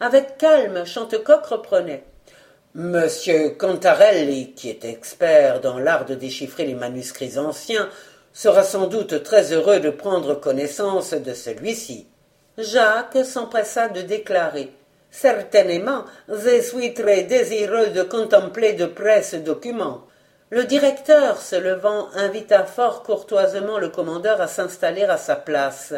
Avec 0.00 0.38
calme, 0.38 0.86
Chantecoq 0.86 1.44
reprenait. 1.44 2.04
Monsieur 2.74 3.50
Cantarelli, 3.50 4.52
qui 4.52 4.70
est 4.70 4.86
expert 4.86 5.60
dans 5.60 5.78
l'art 5.78 6.06
de 6.06 6.14
déchiffrer 6.14 6.64
les 6.64 6.74
manuscrits 6.74 7.36
anciens, 7.36 7.90
sera 8.36 8.64
sans 8.64 8.86
doute 8.86 9.22
très 9.22 9.54
heureux 9.54 9.80
de 9.80 9.88
prendre 9.88 10.34
connaissance 10.34 11.14
de 11.14 11.32
celui-ci. 11.32 12.06
Jacques 12.58 13.24
s'empressa 13.24 13.88
de 13.88 14.02
déclarer. 14.02 14.74
Certainement, 15.10 16.04
je 16.28 16.60
suis 16.60 16.92
très 16.92 17.22
désireux 17.22 17.86
de 17.88 18.02
contempler 18.02 18.74
de 18.74 18.84
près 18.84 19.22
ce 19.22 19.36
document. 19.36 20.02
Le 20.50 20.64
directeur, 20.64 21.40
se 21.40 21.56
levant, 21.56 22.08
invita 22.14 22.64
fort 22.64 23.02
courtoisement 23.04 23.78
le 23.78 23.88
commandeur 23.88 24.38
à 24.42 24.48
s'installer 24.48 25.04
à 25.04 25.16
sa 25.16 25.36
place. 25.36 25.94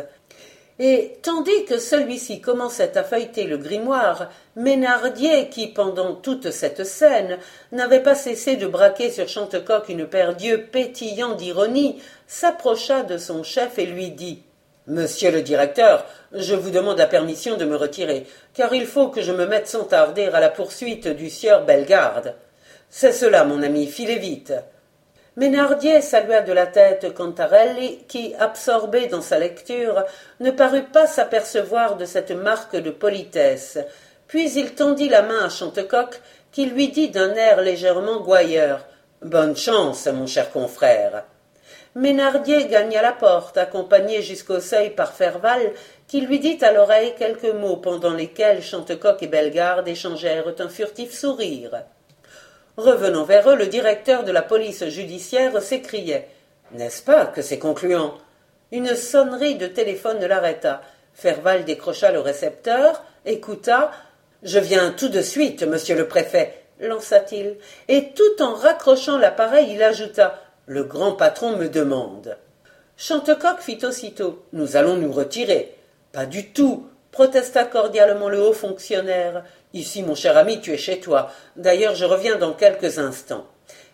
Et 0.80 1.18
tandis 1.23 1.64
que 1.64 1.78
celui-ci 1.78 2.40
commençait 2.40 2.97
à 2.97 3.02
feuilleter 3.02 3.44
le 3.44 3.58
grimoire, 3.58 4.30
Ménardier, 4.54 5.49
qui, 5.49 5.66
pendant 5.66 6.14
toute 6.14 6.52
cette 6.52 6.85
scène, 6.85 7.38
n'avait 7.73 8.02
pas 8.02 8.14
cessé 8.14 8.54
de 8.54 8.68
braquer 8.68 9.11
sur 9.11 9.26
Chantecoq 9.26 9.88
une 9.88 10.06
paire 10.06 10.37
d'yeux 10.37 10.66
pétillants 10.70 11.35
d'ironie, 11.35 12.00
s'approcha 12.28 13.02
de 13.02 13.18
son 13.18 13.42
chef 13.42 13.78
et 13.78 13.87
lui 13.87 14.11
dit 14.11 14.42
Monsieur 14.87 15.32
le 15.32 15.42
directeur, 15.42 16.06
je 16.32 16.54
vous 16.54 16.70
demande 16.70 16.99
la 16.99 17.06
permission 17.08 17.56
de 17.56 17.64
me 17.64 17.76
retirer, 17.76 18.26
car 18.54 18.73
il 18.73 18.87
faut 18.87 19.08
que 19.08 19.20
je 19.20 19.32
me 19.32 19.47
mette 19.47 19.66
sans 19.66 19.85
tarder 19.85 20.26
à 20.26 20.38
la 20.38 20.49
poursuite 20.49 21.08
du 21.08 21.28
sieur 21.28 21.64
Bellegarde. 21.64 22.37
C'est 22.88 23.12
cela, 23.12 23.44
mon 23.44 23.62
ami, 23.62 23.87
filez 23.87 24.18
vite. 24.18 24.54
Ménardier 25.38 26.00
salua 26.00 26.40
de 26.40 26.52
la 26.52 26.66
tête 26.66 27.14
Cantarelli, 27.14 28.00
qui, 28.09 28.35
absorbé 28.40 29.07
dans 29.07 29.21
sa 29.21 29.38
lecture, 29.38 30.02
ne 30.40 30.50
parut 30.50 30.83
pas 30.83 31.07
s'apercevoir 31.07 31.97
de 31.97 32.07
cette 32.07 32.33
marque 32.33 32.75
de 32.75 32.90
politesse. 32.90 33.78
Puis 34.26 34.50
il 34.54 34.75
tendit 34.75 35.09
la 35.09 35.23
main 35.23 35.45
à 35.45 35.49
Chantecoq, 35.49 36.21
qui 36.50 36.66
lui 36.66 36.88
dit 36.88 37.11
d'un 37.11 37.37
air 37.37 37.61
légèrement 37.61 38.18
gouailleur. 38.18 38.85
Bonne 39.23 39.57
chance, 39.57 40.09
mon 40.09 40.26
cher 40.26 40.50
confrère. 40.50 41.23
Ménardier 41.95 42.66
gagna 42.66 43.00
la 43.00 43.12
porte, 43.12 43.59
accompagné 43.59 44.23
jusqu'au 44.23 44.59
seuil 44.59 44.90
par 44.90 45.12
Ferval, 45.12 45.73
qui 46.09 46.21
lui 46.21 46.40
dit 46.40 46.59
à 46.62 46.73
l'oreille 46.73 47.14
quelques 47.16 47.54
mots 47.54 47.76
pendant 47.76 48.12
lesquels 48.12 48.61
Chantecoq 48.61 49.23
et 49.23 49.28
Bellegarde 49.28 49.87
échangèrent 49.87 50.52
un 50.59 50.68
furtif 50.68 51.12
sourire. 51.12 51.85
Revenant 52.78 53.25
vers 53.25 53.50
eux, 53.50 53.56
le 53.56 53.66
directeur 53.66 54.23
de 54.23 54.30
la 54.30 54.40
police 54.40 54.87
judiciaire 54.87 55.61
s'écriait. 55.61 56.28
N'est-ce 56.70 57.02
pas 57.02 57.26
que 57.26 57.42
c'est 57.42 57.58
concluant? 57.58 58.14
Une 58.70 58.94
sonnerie 58.94 59.56
de 59.56 59.66
téléphone 59.66 60.25
l'arrêta. 60.25 60.80
Ferval 61.12 61.64
décrocha 61.64 62.12
le 62.12 62.20
récepteur, 62.20 63.02
écouta. 63.26 63.90
Je 64.44 64.61
viens 64.61 64.92
tout 64.92 65.08
de 65.08 65.23
suite, 65.23 65.64
monsieur 65.64 65.97
le 65.97 66.06
préfet, 66.06 66.54
lança-t-il, 66.78 67.56
et 67.88 68.11
tout 68.11 68.40
en 68.40 68.54
raccrochant 68.54 69.18
l'appareil, 69.18 69.73
il 69.73 69.82
ajouta. 69.82 70.40
Le 70.66 70.85
grand 70.85 71.14
patron 71.14 71.56
me 71.56 71.68
demande. 71.68 72.37
Chantecoq 72.97 73.58
fit 73.58 73.85
aussitôt. 73.85 74.44
Nous 74.52 74.76
allons 74.76 74.94
nous 74.94 75.11
retirer. 75.11 75.75
Pas 76.12 76.26
du 76.26 76.52
tout, 76.52 76.87
protesta 77.11 77.64
cordialement 77.64 78.28
le 78.28 78.40
haut 78.40 78.52
fonctionnaire. 78.52 79.42
Ici, 79.78 80.02
mon 80.02 80.16
cher 80.16 80.37
ami, 80.37 80.61
tu 80.61 80.73
es 80.73 80.76
chez 80.76 80.99
toi. 80.99 81.30
D'ailleurs, 81.54 81.94
je 81.94 82.04
reviens 82.04 82.35
dans 82.35 82.52
quelques 82.52 82.99
instants. 82.99 83.47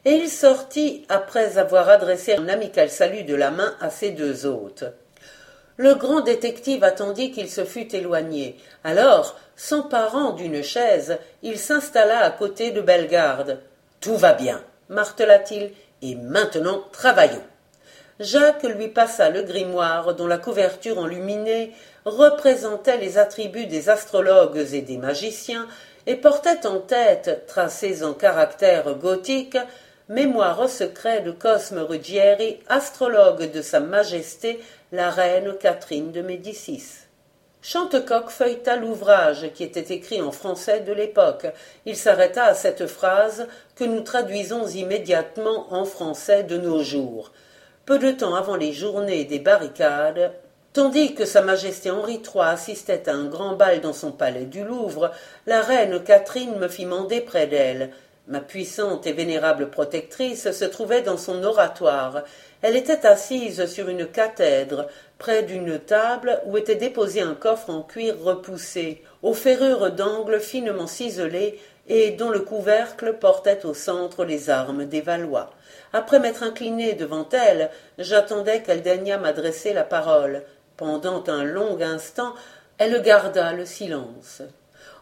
Et 0.07 0.13
il 0.13 0.31
sortit 0.31 1.05
après 1.11 1.59
avoir 1.59 1.91
adressé 1.91 2.37
un 2.37 2.49
amical 2.49 2.89
salut 2.89 3.25
de 3.25 3.35
la 3.35 3.51
main 3.51 3.75
à 3.83 3.91
ses 3.91 4.11
deux 4.13 4.47
hôtes. 4.47 4.85
Le 5.77 5.95
grand 5.95 6.23
détective 6.23 6.85
attendit 6.85 7.33
qu'il 7.33 7.51
se 7.51 7.67
fût 7.67 7.95
éloigné. 7.95 8.57
Alors, 8.83 9.39
s'emparant 9.57 10.31
d'une 10.31 10.63
chaise, 10.63 11.19
il 11.43 11.59
s'installa 11.59 12.21
à 12.21 12.31
côté 12.31 12.71
de 12.71 12.81
Bellegarde. 12.81 13.61
Tout 14.01 14.17
va 14.17 14.33
bien, 14.33 14.63
martela-t-il, 14.89 15.73
et 16.01 16.15
maintenant 16.15 16.83
travaillons. 16.93 17.45
Jacques 18.21 18.63
lui 18.63 18.89
passa 18.89 19.29
le 19.29 19.43
grimoire 19.43 20.15
dont 20.15 20.29
la 20.29 20.39
couverture 20.39 20.99
enluminée 20.99 21.75
représentait 22.05 22.99
les 22.99 23.19
attributs 23.19 23.67
des 23.67 23.89
astrologues 23.89 24.67
et 24.73 24.83
des 24.83 24.99
magiciens 24.99 25.67
et 26.07 26.17
portait 26.17 26.67
en 26.67 26.81
tête, 26.81 27.47
tracés 27.47 28.03
en 28.03 28.13
caractères 28.13 28.95
gothiques, 28.95 29.59
Mémoire 30.11 30.61
au 30.61 30.69
secret 30.69 31.23
de 31.23 31.31
Cosme 31.31 31.79
Ruggieri, 31.79 32.59
astrologue 32.69 33.51
de 33.51 33.63
Sa 33.63 33.81
Majesté 33.81 34.61
la 34.93 35.09
reine 35.09 35.55
Catherine 35.59 36.13
de 36.13 36.21
Médicis. 36.21 37.07
Chantecoq 37.63 38.29
feuilleta 38.29 38.77
l'ouvrage 38.77 39.51
qui 39.55 39.65
était 39.65 39.95
écrit 39.95 40.21
en 40.21 40.31
français 40.31 40.81
de 40.81 40.93
l'époque. 40.93 41.47
Il 41.87 41.97
s'arrêta 41.97 42.45
à 42.45 42.53
cette 42.53 42.87
phrase 42.87 43.49
que 43.77 43.85
nous 43.85 44.03
traduisons 44.03 44.67
immédiatement 44.67 45.73
en 45.73 45.87
français 45.87 46.43
de 46.43 46.59
nos 46.59 46.83
jours 46.83 47.33
peu 47.87 47.99
de 47.99 48.11
temps 48.11 48.35
avant 48.35 48.57
les 48.57 48.73
journées 48.73 49.25
des 49.25 49.39
barricades, 49.39 50.33
tandis 50.75 51.15
que 51.15 51.25
Sa 51.25 51.41
Majesté 51.41 51.93
Henri 51.93 52.15
III 52.15 52.43
assistait 52.47 53.09
à 53.09 53.15
un 53.15 53.27
grand 53.27 53.55
bal 53.55 53.81
dans 53.81 53.93
son 53.93 54.11
palais 54.11 54.45
du 54.45 54.65
Louvre, 54.65 55.13
la 55.47 55.63
reine 55.63 56.03
Catherine 56.03 56.59
me 56.59 56.67
fit 56.67 56.85
mander 56.85 57.21
près 57.21 57.47
d'elle. 57.47 57.91
Ma 58.27 58.41
puissante 58.41 59.07
et 59.07 59.13
vénérable 59.13 59.71
protectrice 59.71 60.51
se 60.51 60.65
trouvait 60.65 61.03
dans 61.03 61.17
son 61.17 61.45
oratoire. 61.45 62.25
Elle 62.61 62.75
était 62.75 63.07
assise 63.07 63.67
sur 63.67 63.89
une 63.89 64.07
cathèdre, 64.07 64.89
près 65.19 65.45
d'une 65.45 65.79
table 65.79 66.41
où 66.47 66.57
était 66.57 66.75
déposé 66.75 67.21
un 67.21 67.35
coffre 67.35 67.71
en 67.71 67.83
cuir 67.83 68.17
repoussé, 68.21 69.03
aux 69.23 69.35
ferrures 69.35 69.93
d'angle 69.93 70.41
finement 70.41 70.89
ciselées 70.89 71.61
et 71.87 72.11
dont 72.13 72.31
le 72.31 72.41
couvercle 72.41 73.19
portait 73.21 73.65
au 73.65 73.75
centre 73.75 74.25
les 74.25 74.51
armes 74.51 74.87
des 74.87 75.03
Valois. 75.03 75.51
Après 75.93 76.19
m'être 76.19 76.43
incliné 76.43 76.95
devant 76.95 77.29
elle, 77.31 77.71
j'attendais 77.99 78.63
qu'elle 78.63 78.83
daignât 78.83 79.19
m'adresser 79.19 79.73
la 79.73 79.85
parole. 79.85 80.43
Pendant 80.77 81.23
un 81.29 81.45
long 81.45 81.81
instant, 81.81 82.35
elle 82.79 83.01
garda 83.03 83.53
le 83.53 83.65
silence. 83.65 84.43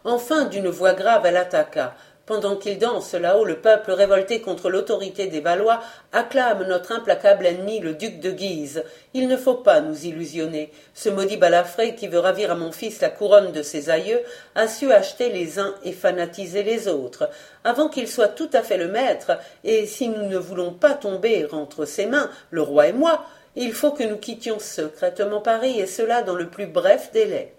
Enfin, 0.03 0.45
d'une 0.45 0.67
voix 0.67 0.93
grave, 0.93 1.25
elle 1.25 1.37
attaqua. 1.37 1.95
Pendant 2.25 2.55
qu'il 2.55 2.77
danse 2.77 3.13
là-haut, 3.15 3.43
le 3.43 3.59
peuple 3.59 3.91
révolté 3.91 4.39
contre 4.39 4.69
l'autorité 4.69 5.27
des 5.27 5.41
Valois 5.41 5.81
acclame 6.13 6.65
notre 6.65 6.93
implacable 6.93 7.45
ennemi, 7.45 7.81
le 7.81 7.95
duc 7.95 8.21
de 8.21 8.31
Guise. 8.31 8.85
Il 9.13 9.27
ne 9.27 9.35
faut 9.35 9.55
pas 9.55 9.81
nous 9.81 10.05
illusionner. 10.05 10.71
Ce 10.93 11.09
maudit 11.09 11.35
balafré 11.35 11.95
qui 11.95 12.07
veut 12.07 12.19
ravir 12.19 12.51
à 12.51 12.55
mon 12.55 12.71
fils 12.71 13.01
la 13.01 13.09
couronne 13.09 13.51
de 13.51 13.61
ses 13.61 13.89
aïeux 13.89 14.21
a 14.55 14.69
su 14.69 14.93
acheter 14.93 15.31
les 15.31 15.59
uns 15.59 15.75
et 15.83 15.91
fanatiser 15.91 16.63
les 16.63 16.87
autres. 16.87 17.29
Avant 17.65 17.89
qu'il 17.89 18.07
soit 18.07 18.29
tout 18.29 18.49
à 18.53 18.61
fait 18.61 18.77
le 18.77 18.87
maître, 18.87 19.37
et 19.65 19.85
si 19.85 20.07
nous 20.07 20.25
ne 20.25 20.37
voulons 20.37 20.71
pas 20.71 20.93
tomber 20.93 21.47
entre 21.51 21.83
ses 21.83 22.05
mains, 22.05 22.29
le 22.51 22.61
roi 22.61 22.87
et 22.87 22.93
moi, 22.93 23.25
il 23.55 23.73
faut 23.73 23.91
que 23.91 24.03
nous 24.03 24.17
quittions 24.17 24.59
secrètement 24.59 25.41
Paris, 25.41 25.79
et 25.79 25.87
cela 25.87 26.23
dans 26.23 26.35
le 26.35 26.49
plus 26.49 26.67
bref 26.67 27.11
délai. 27.13 27.53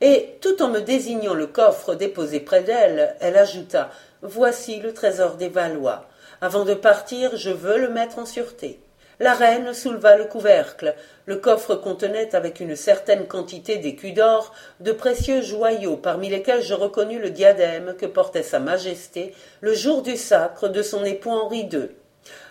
Et, 0.00 0.36
tout 0.40 0.60
en 0.62 0.68
me 0.68 0.80
désignant 0.80 1.34
le 1.34 1.46
coffre 1.46 1.94
déposé 1.94 2.40
près 2.40 2.62
d'elle, 2.62 3.16
elle 3.20 3.36
ajouta 3.36 3.90
Voici 4.22 4.80
le 4.80 4.92
trésor 4.92 5.36
des 5.36 5.48
Valois. 5.48 6.08
Avant 6.40 6.64
de 6.64 6.74
partir, 6.74 7.36
je 7.36 7.50
veux 7.50 7.78
le 7.78 7.88
mettre 7.88 8.18
en 8.18 8.26
sûreté. 8.26 8.80
La 9.18 9.32
reine 9.32 9.72
souleva 9.72 10.16
le 10.18 10.26
couvercle. 10.26 10.94
Le 11.24 11.36
coffre 11.36 11.74
contenait, 11.74 12.34
avec 12.34 12.60
une 12.60 12.76
certaine 12.76 13.26
quantité 13.26 13.78
d'écus 13.78 14.12
d'or, 14.12 14.52
de 14.80 14.92
précieux 14.92 15.40
joyaux, 15.40 15.96
parmi 15.96 16.28
lesquels 16.28 16.60
je 16.60 16.74
reconnus 16.74 17.22
le 17.22 17.30
diadème 17.30 17.94
que 17.96 18.04
portait 18.04 18.42
Sa 18.42 18.58
Majesté 18.58 19.34
le 19.62 19.72
jour 19.72 20.02
du 20.02 20.16
sacre 20.18 20.68
de 20.68 20.82
son 20.82 21.04
époux 21.04 21.30
Henri 21.30 21.68
II. 21.72 21.88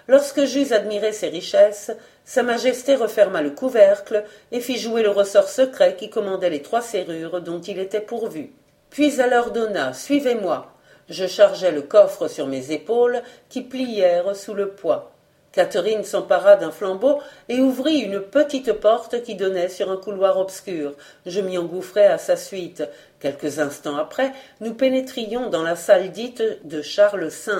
Lorsque 0.07 0.45
j'eus 0.45 0.73
admiré 0.73 1.11
ces 1.11 1.29
richesses, 1.29 1.91
Sa 2.27 2.41
Majesté 2.41 2.95
referma 2.95 3.43
le 3.43 3.51
couvercle 3.51 4.23
et 4.51 4.59
fit 4.59 4.79
jouer 4.79 5.03
le 5.03 5.11
ressort 5.11 5.47
secret 5.47 5.95
qui 5.95 6.09
commandait 6.09 6.49
les 6.49 6.63
trois 6.63 6.81
serrures 6.81 7.39
dont 7.41 7.61
il 7.61 7.77
était 7.77 8.01
pourvu. 8.01 8.51
Puis 8.89 9.19
elle 9.19 9.33
ordonna 9.33 9.93
Suivez-moi. 9.93 10.71
Je 11.07 11.27
chargeai 11.27 11.71
le 11.71 11.83
coffre 11.83 12.27
sur 12.27 12.47
mes 12.47 12.71
épaules, 12.71 13.21
qui 13.47 13.61
plièrent 13.61 14.35
sous 14.35 14.55
le 14.55 14.69
poids. 14.69 15.11
Catherine 15.51 16.03
s'empara 16.03 16.55
d'un 16.55 16.71
flambeau 16.71 17.21
et 17.47 17.59
ouvrit 17.59 17.99
une 17.99 18.19
petite 18.19 18.73
porte 18.73 19.21
qui 19.21 19.35
donnait 19.35 19.69
sur 19.69 19.91
un 19.91 19.97
couloir 19.97 20.39
obscur. 20.39 20.95
Je 21.27 21.39
m'y 21.39 21.57
engouffrai 21.59 22.07
à 22.07 22.17
sa 22.17 22.35
suite. 22.35 22.83
Quelques 23.25 23.57
instants 23.57 23.97
après, 23.97 24.33
nous 24.61 24.75
pénétrions 24.75 25.49
dans 25.49 25.63
la 25.63 25.75
salle 25.75 26.11
dite 26.11 26.43
de 26.63 26.83
Charles 26.83 27.25
V, 27.25 27.53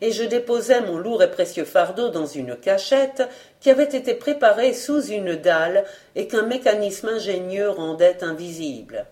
et 0.00 0.10
je 0.10 0.22
déposai 0.22 0.80
mon 0.80 0.96
lourd 0.96 1.22
et 1.22 1.30
précieux 1.30 1.66
fardeau 1.66 2.08
dans 2.08 2.24
une 2.24 2.56
cachette 2.56 3.22
qui 3.60 3.68
avait 3.68 3.94
été 3.94 4.14
préparée 4.14 4.72
sous 4.72 5.04
une 5.04 5.36
dalle 5.36 5.84
et 6.16 6.28
qu'un 6.28 6.46
mécanisme 6.46 7.10
ingénieux 7.10 7.68
rendait 7.68 8.24
invisible. 8.24 9.04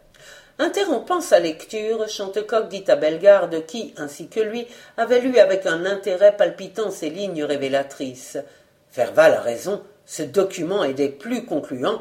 Interrompant 0.59 1.21
sa 1.21 1.38
lecture, 1.38 2.09
Chantecoq 2.09 2.71
dit 2.71 2.85
à 2.88 2.97
Bellegarde, 2.97 3.66
qui, 3.66 3.92
ainsi 3.99 4.28
que 4.28 4.40
lui, 4.40 4.66
avait 4.97 5.21
lu 5.21 5.38
avec 5.38 5.66
un 5.66 5.85
intérêt 5.85 6.35
palpitant 6.35 6.90
ces 6.90 7.11
lignes 7.11 7.45
révélatrices. 7.45 8.38
Ferval 8.90 9.35
a 9.35 9.42
raison, 9.42 9.83
ce 10.07 10.23
document 10.23 10.83
est 10.83 10.95
des 10.95 11.11
plus 11.11 11.45
concluants. 11.45 12.00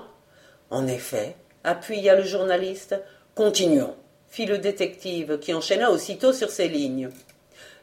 En 0.70 0.88
effet, 0.88 1.36
appuya 1.65 2.15
le 2.15 2.24
journaliste. 2.24 2.96
Continuons, 3.39 3.96
fit 4.27 4.46
le 4.46 4.58
détective, 4.58 5.39
qui 5.39 5.53
enchaîna 5.53 5.91
aussitôt 5.91 6.34
sur 6.34 6.50
ces 6.50 6.67
lignes. 6.67 7.10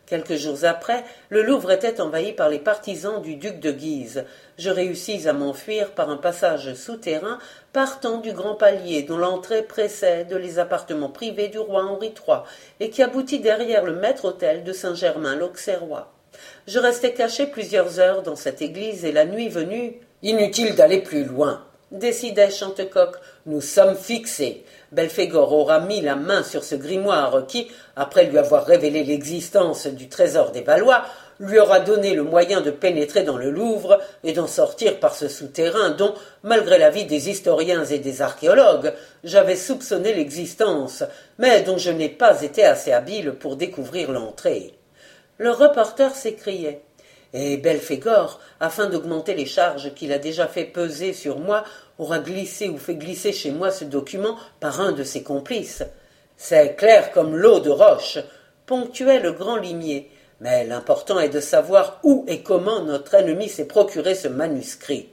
Quelques 0.04 0.36
jours 0.36 0.64
après, 0.64 1.02
le 1.30 1.42
Louvre 1.42 1.70
était 1.70 1.98
envahi 2.02 2.34
par 2.34 2.50
les 2.50 2.58
partisans 2.58 3.22
du 3.22 3.36
duc 3.36 3.58
de 3.58 3.70
Guise. 3.70 4.26
Je 4.58 4.68
réussis 4.68 5.26
à 5.26 5.32
m'enfuir 5.32 5.92
par 5.92 6.10
un 6.10 6.18
passage 6.18 6.74
souterrain 6.74 7.38
partant 7.72 8.18
du 8.18 8.34
grand 8.34 8.54
palier 8.54 9.02
dont 9.02 9.16
l'entrée 9.16 9.62
précède 9.62 10.30
les 10.34 10.58
appartements 10.58 11.08
privés 11.08 11.48
du 11.48 11.58
roi 11.58 11.84
Henri 11.84 12.08
III 12.08 12.40
et 12.80 12.90
qui 12.90 13.02
aboutit 13.02 13.40
derrière 13.40 13.86
le 13.86 13.94
maître-autel 13.94 14.62
de 14.62 14.74
Saint-Germain 14.74 15.36
l'Auxerrois. 15.36 16.12
Je 16.66 16.78
restai 16.78 17.14
caché 17.14 17.46
plusieurs 17.46 17.98
heures 17.98 18.22
dans 18.22 18.36
cette 18.36 18.60
église 18.60 19.06
et 19.06 19.12
la 19.12 19.24
nuit 19.24 19.48
venue, 19.48 20.00
inutile 20.22 20.74
d'aller 20.74 21.00
plus 21.00 21.24
loin, 21.24 21.65
décidait 21.90 22.50
Chantecoq. 22.50 23.16
Nous 23.46 23.60
sommes 23.60 23.96
fixés. 23.96 24.64
Belphégor 24.92 25.52
aura 25.52 25.80
mis 25.80 26.00
la 26.00 26.16
main 26.16 26.42
sur 26.42 26.64
ce 26.64 26.74
grimoire 26.74 27.46
qui, 27.46 27.68
après 27.96 28.26
lui 28.26 28.38
avoir 28.38 28.64
révélé 28.64 29.04
l'existence 29.04 29.86
du 29.86 30.08
trésor 30.08 30.50
des 30.50 30.62
Valois, 30.62 31.04
lui 31.38 31.58
aura 31.58 31.80
donné 31.80 32.14
le 32.14 32.22
moyen 32.22 32.60
de 32.60 32.70
pénétrer 32.70 33.22
dans 33.22 33.36
le 33.36 33.50
Louvre 33.50 34.00
et 34.24 34.32
d'en 34.32 34.46
sortir 34.46 34.98
par 34.98 35.14
ce 35.14 35.28
souterrain 35.28 35.90
dont, 35.90 36.14
malgré 36.42 36.78
l'avis 36.78 37.04
des 37.04 37.28
historiens 37.28 37.84
et 37.84 37.98
des 37.98 38.22
archéologues, 38.22 38.94
j'avais 39.22 39.56
soupçonné 39.56 40.14
l'existence, 40.14 41.04
mais 41.38 41.62
dont 41.62 41.78
je 41.78 41.90
n'ai 41.90 42.08
pas 42.08 42.42
été 42.42 42.64
assez 42.64 42.92
habile 42.92 43.32
pour 43.32 43.56
découvrir 43.56 44.12
l'entrée. 44.12 44.74
Le 45.38 45.50
reporter 45.50 46.14
s'écriait. 46.14 46.85
Et 47.32 47.56
Belphégor, 47.56 48.40
afin 48.60 48.86
d'augmenter 48.88 49.34
les 49.34 49.46
charges 49.46 49.92
qu'il 49.94 50.12
a 50.12 50.18
déjà 50.18 50.46
fait 50.46 50.64
peser 50.64 51.12
sur 51.12 51.38
moi, 51.38 51.64
aura 51.98 52.18
glissé 52.18 52.68
ou 52.68 52.78
fait 52.78 52.94
glisser 52.94 53.32
chez 53.32 53.50
moi 53.50 53.70
ce 53.70 53.84
document 53.84 54.36
par 54.60 54.80
un 54.80 54.92
de 54.92 55.04
ses 55.04 55.22
complices. 55.22 55.82
C'est 56.36 56.76
clair 56.76 57.12
comme 57.12 57.36
l'eau 57.36 57.60
de 57.60 57.70
roche, 57.70 58.18
ponctuait 58.66 59.20
le 59.20 59.32
grand 59.32 59.56
limier. 59.56 60.10
Mais 60.40 60.66
l'important 60.66 61.18
est 61.18 61.30
de 61.30 61.40
savoir 61.40 61.98
où 62.02 62.24
et 62.28 62.42
comment 62.42 62.82
notre 62.82 63.14
ennemi 63.14 63.48
s'est 63.48 63.64
procuré 63.64 64.14
ce 64.14 64.28
manuscrit. 64.28 65.08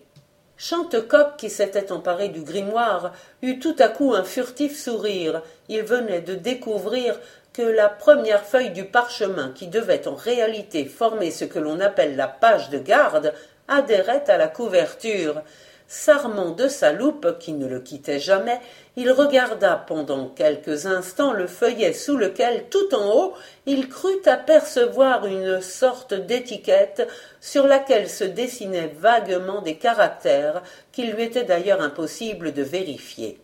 Chantecoq, 0.58 1.38
qui 1.38 1.50
s'était 1.50 1.92
emparé 1.92 2.30
du 2.30 2.42
grimoire, 2.42 3.14
eut 3.42 3.60
tout 3.60 3.76
à 3.80 3.88
coup 3.88 4.14
un 4.14 4.24
furtif 4.24 4.80
sourire. 4.80 5.42
Il 5.68 5.84
venait 5.84 6.22
de 6.22 6.36
découvrir 6.36 7.20
que 7.54 7.62
la 7.62 7.88
première 7.88 8.44
feuille 8.44 8.72
du 8.72 8.86
parchemin, 8.86 9.52
qui 9.54 9.68
devait 9.68 10.08
en 10.08 10.16
réalité 10.16 10.86
former 10.86 11.30
ce 11.30 11.46
que 11.46 11.60
l'on 11.60 11.80
appelle 11.80 12.16
la 12.16 12.28
page 12.28 12.70
de 12.72 12.80
garde, 12.80 13.34
adhérait 13.68 14.30
à 14.30 14.38
la 14.38 14.48
couverture. 14.48 15.42
S'armant 15.88 16.50
de 16.50 16.68
sa 16.68 16.92
loupe, 16.92 17.38
qui 17.38 17.54
ne 17.54 17.68
le 17.68 17.80
quittait 17.80 18.20
jamais, 18.20 18.60
il 18.96 19.12
regarda 19.12 19.76
pendant 19.76 20.28
quelques 20.28 20.88
instants 20.88 21.34
le 21.34 21.46
feuillet 21.46 21.94
sous 21.94 22.18
lequel, 22.18 22.66
tout 22.70 22.96
en 22.96 23.12
haut, 23.16 23.34
il 23.68 23.90
crut 23.90 24.28
apercevoir 24.28 25.28
une 25.28 25.62
sorte 25.62 26.16
d'étiquette 26.16 27.08
sur 27.40 27.68
laquelle 27.68 28.10
se 28.10 28.24
dessinaient 28.24 28.92
vaguement 28.98 29.62
des 29.62 29.76
caractères 29.76 30.64
qu'il 30.92 31.12
lui 31.12 31.24
était 31.24 31.44
d'ailleurs 31.44 31.82
impossible 31.82 32.54
de 32.54 32.64
vérifier. 32.64 33.40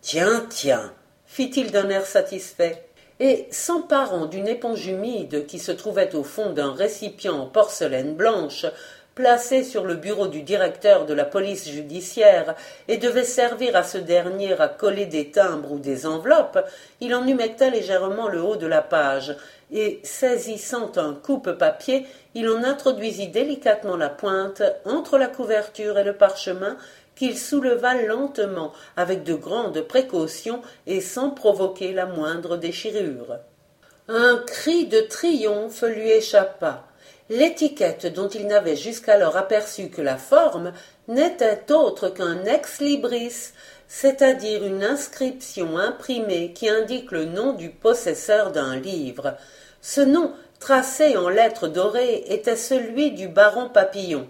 Tiens, 0.00 0.46
tiens, 0.48 0.94
fit-il 1.26 1.72
d'un 1.72 1.90
air 1.90 2.06
satisfait, 2.06 2.86
et 3.20 3.46
s'emparant 3.50 4.26
d'une 4.26 4.48
éponge 4.48 4.86
humide 4.86 5.46
qui 5.46 5.58
se 5.58 5.72
trouvait 5.72 6.14
au 6.14 6.22
fond 6.22 6.50
d'un 6.50 6.72
récipient 6.72 7.34
en 7.34 7.46
porcelaine 7.46 8.14
blanche, 8.14 8.66
placé 9.16 9.64
sur 9.64 9.84
le 9.84 9.94
bureau 9.94 10.26
du 10.26 10.42
directeur 10.42 11.06
de 11.06 11.14
la 11.14 11.24
police 11.24 11.68
judiciaire 11.70 12.54
et 12.86 12.98
devait 12.98 13.24
servir 13.24 13.74
à 13.74 13.82
ce 13.82 13.96
dernier 13.96 14.52
à 14.60 14.68
coller 14.68 15.06
des 15.06 15.30
timbres 15.30 15.72
ou 15.72 15.78
des 15.78 16.06
enveloppes, 16.06 16.58
il 17.00 17.14
en 17.14 17.26
humecta 17.26 17.70
légèrement 17.70 18.28
le 18.28 18.42
haut 18.42 18.56
de 18.56 18.66
la 18.66 18.82
page, 18.82 19.34
et, 19.72 20.00
saisissant 20.04 20.92
un 20.96 21.14
coupe-papier, 21.14 22.06
il 22.34 22.48
en 22.48 22.62
introduisit 22.62 23.28
délicatement 23.28 23.96
la 23.96 24.10
pointe 24.10 24.62
entre 24.84 25.18
la 25.18 25.26
couverture 25.26 25.98
et 25.98 26.04
le 26.04 26.12
parchemin, 26.12 26.76
qu'il 27.16 27.36
souleva 27.36 27.94
lentement, 27.94 28.72
avec 28.96 29.24
de 29.24 29.34
grandes 29.34 29.80
précautions 29.80 30.62
et 30.86 31.00
sans 31.00 31.30
provoquer 31.30 31.92
la 31.92 32.06
moindre 32.06 32.56
déchirure. 32.56 33.38
Un 34.08 34.36
cri 34.46 34.86
de 34.86 35.00
triomphe 35.00 35.82
lui 35.82 36.10
échappa 36.10 36.84
l'étiquette 37.28 38.06
dont 38.06 38.28
il 38.28 38.46
n'avait 38.46 38.76
jusqu'alors 38.76 39.36
aperçu 39.36 39.88
que 39.88 40.02
la 40.02 40.16
forme 40.16 40.72
n'était 41.08 41.72
autre 41.72 42.08
qu'un 42.08 42.44
ex 42.44 42.80
libris, 42.80 43.52
c'est-à-dire 43.88 44.64
une 44.64 44.84
inscription 44.84 45.78
imprimée 45.78 46.52
qui 46.52 46.68
indique 46.68 47.10
le 47.10 47.24
nom 47.24 47.52
du 47.52 47.70
possesseur 47.70 48.52
d'un 48.52 48.76
livre. 48.76 49.36
Ce 49.80 50.00
nom, 50.00 50.32
tracé 50.58 51.16
en 51.16 51.28
lettres 51.28 51.68
dorées, 51.68 52.24
était 52.28 52.56
celui 52.56 53.12
du 53.12 53.28
baron 53.28 53.68
Papillon. 53.68 54.26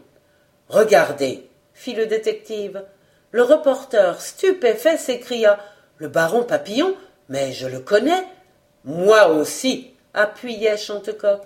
Regardez, 0.68 1.45
fit 1.76 1.94
le 1.94 2.06
détective. 2.06 2.82
Le 3.30 3.42
reporter, 3.42 4.20
stupéfait, 4.20 4.96
s'écria. 4.96 5.58
Le 5.98 6.08
baron 6.08 6.42
Papillon? 6.42 6.94
Mais 7.28 7.52
je 7.52 7.68
le 7.68 7.80
connais. 7.80 8.24
Moi 8.84 9.28
aussi, 9.28 9.92
appuyait 10.14 10.78
Chantecoq. 10.78 11.42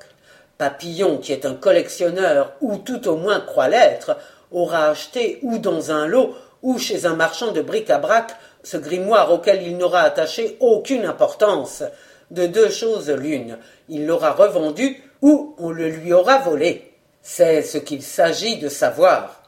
Papillon, 0.57 1.19
qui 1.19 1.33
est 1.33 1.47
un 1.47 1.55
collectionneur, 1.55 2.53
ou 2.61 2.77
tout 2.77 3.09
au 3.09 3.17
moins 3.17 3.41
croit 3.41 3.69
l'être, 3.69 4.17
aura 4.53 4.91
acheté 4.91 5.41
ou 5.43 5.59
dans 5.59 5.91
un 5.91 6.07
lot, 6.07 6.37
ou 6.63 6.79
chez 6.79 7.07
un 7.07 7.17
marchand 7.17 7.51
de 7.51 7.63
bric-à-brac, 7.63 8.31
ce 8.63 8.77
grimoire 8.77 9.33
auquel 9.33 9.63
il 9.63 9.77
n'aura 9.79 10.03
attaché 10.03 10.57
aucune 10.61 11.07
importance. 11.07 11.83
De 12.31 12.47
deux 12.47 12.71
choses 12.71 13.11
l'une, 13.11 13.59
il 13.89 14.07
l'aura 14.07 14.31
revendu 14.33 15.03
ou 15.23 15.57
on 15.59 15.71
le 15.71 15.89
lui 15.89 16.13
aura 16.13 16.39
volé. 16.39 16.93
C'est 17.23 17.63
ce 17.63 17.79
qu'il 17.79 18.03
s'agit 18.03 18.59
de 18.59 18.69
savoir. 18.69 19.40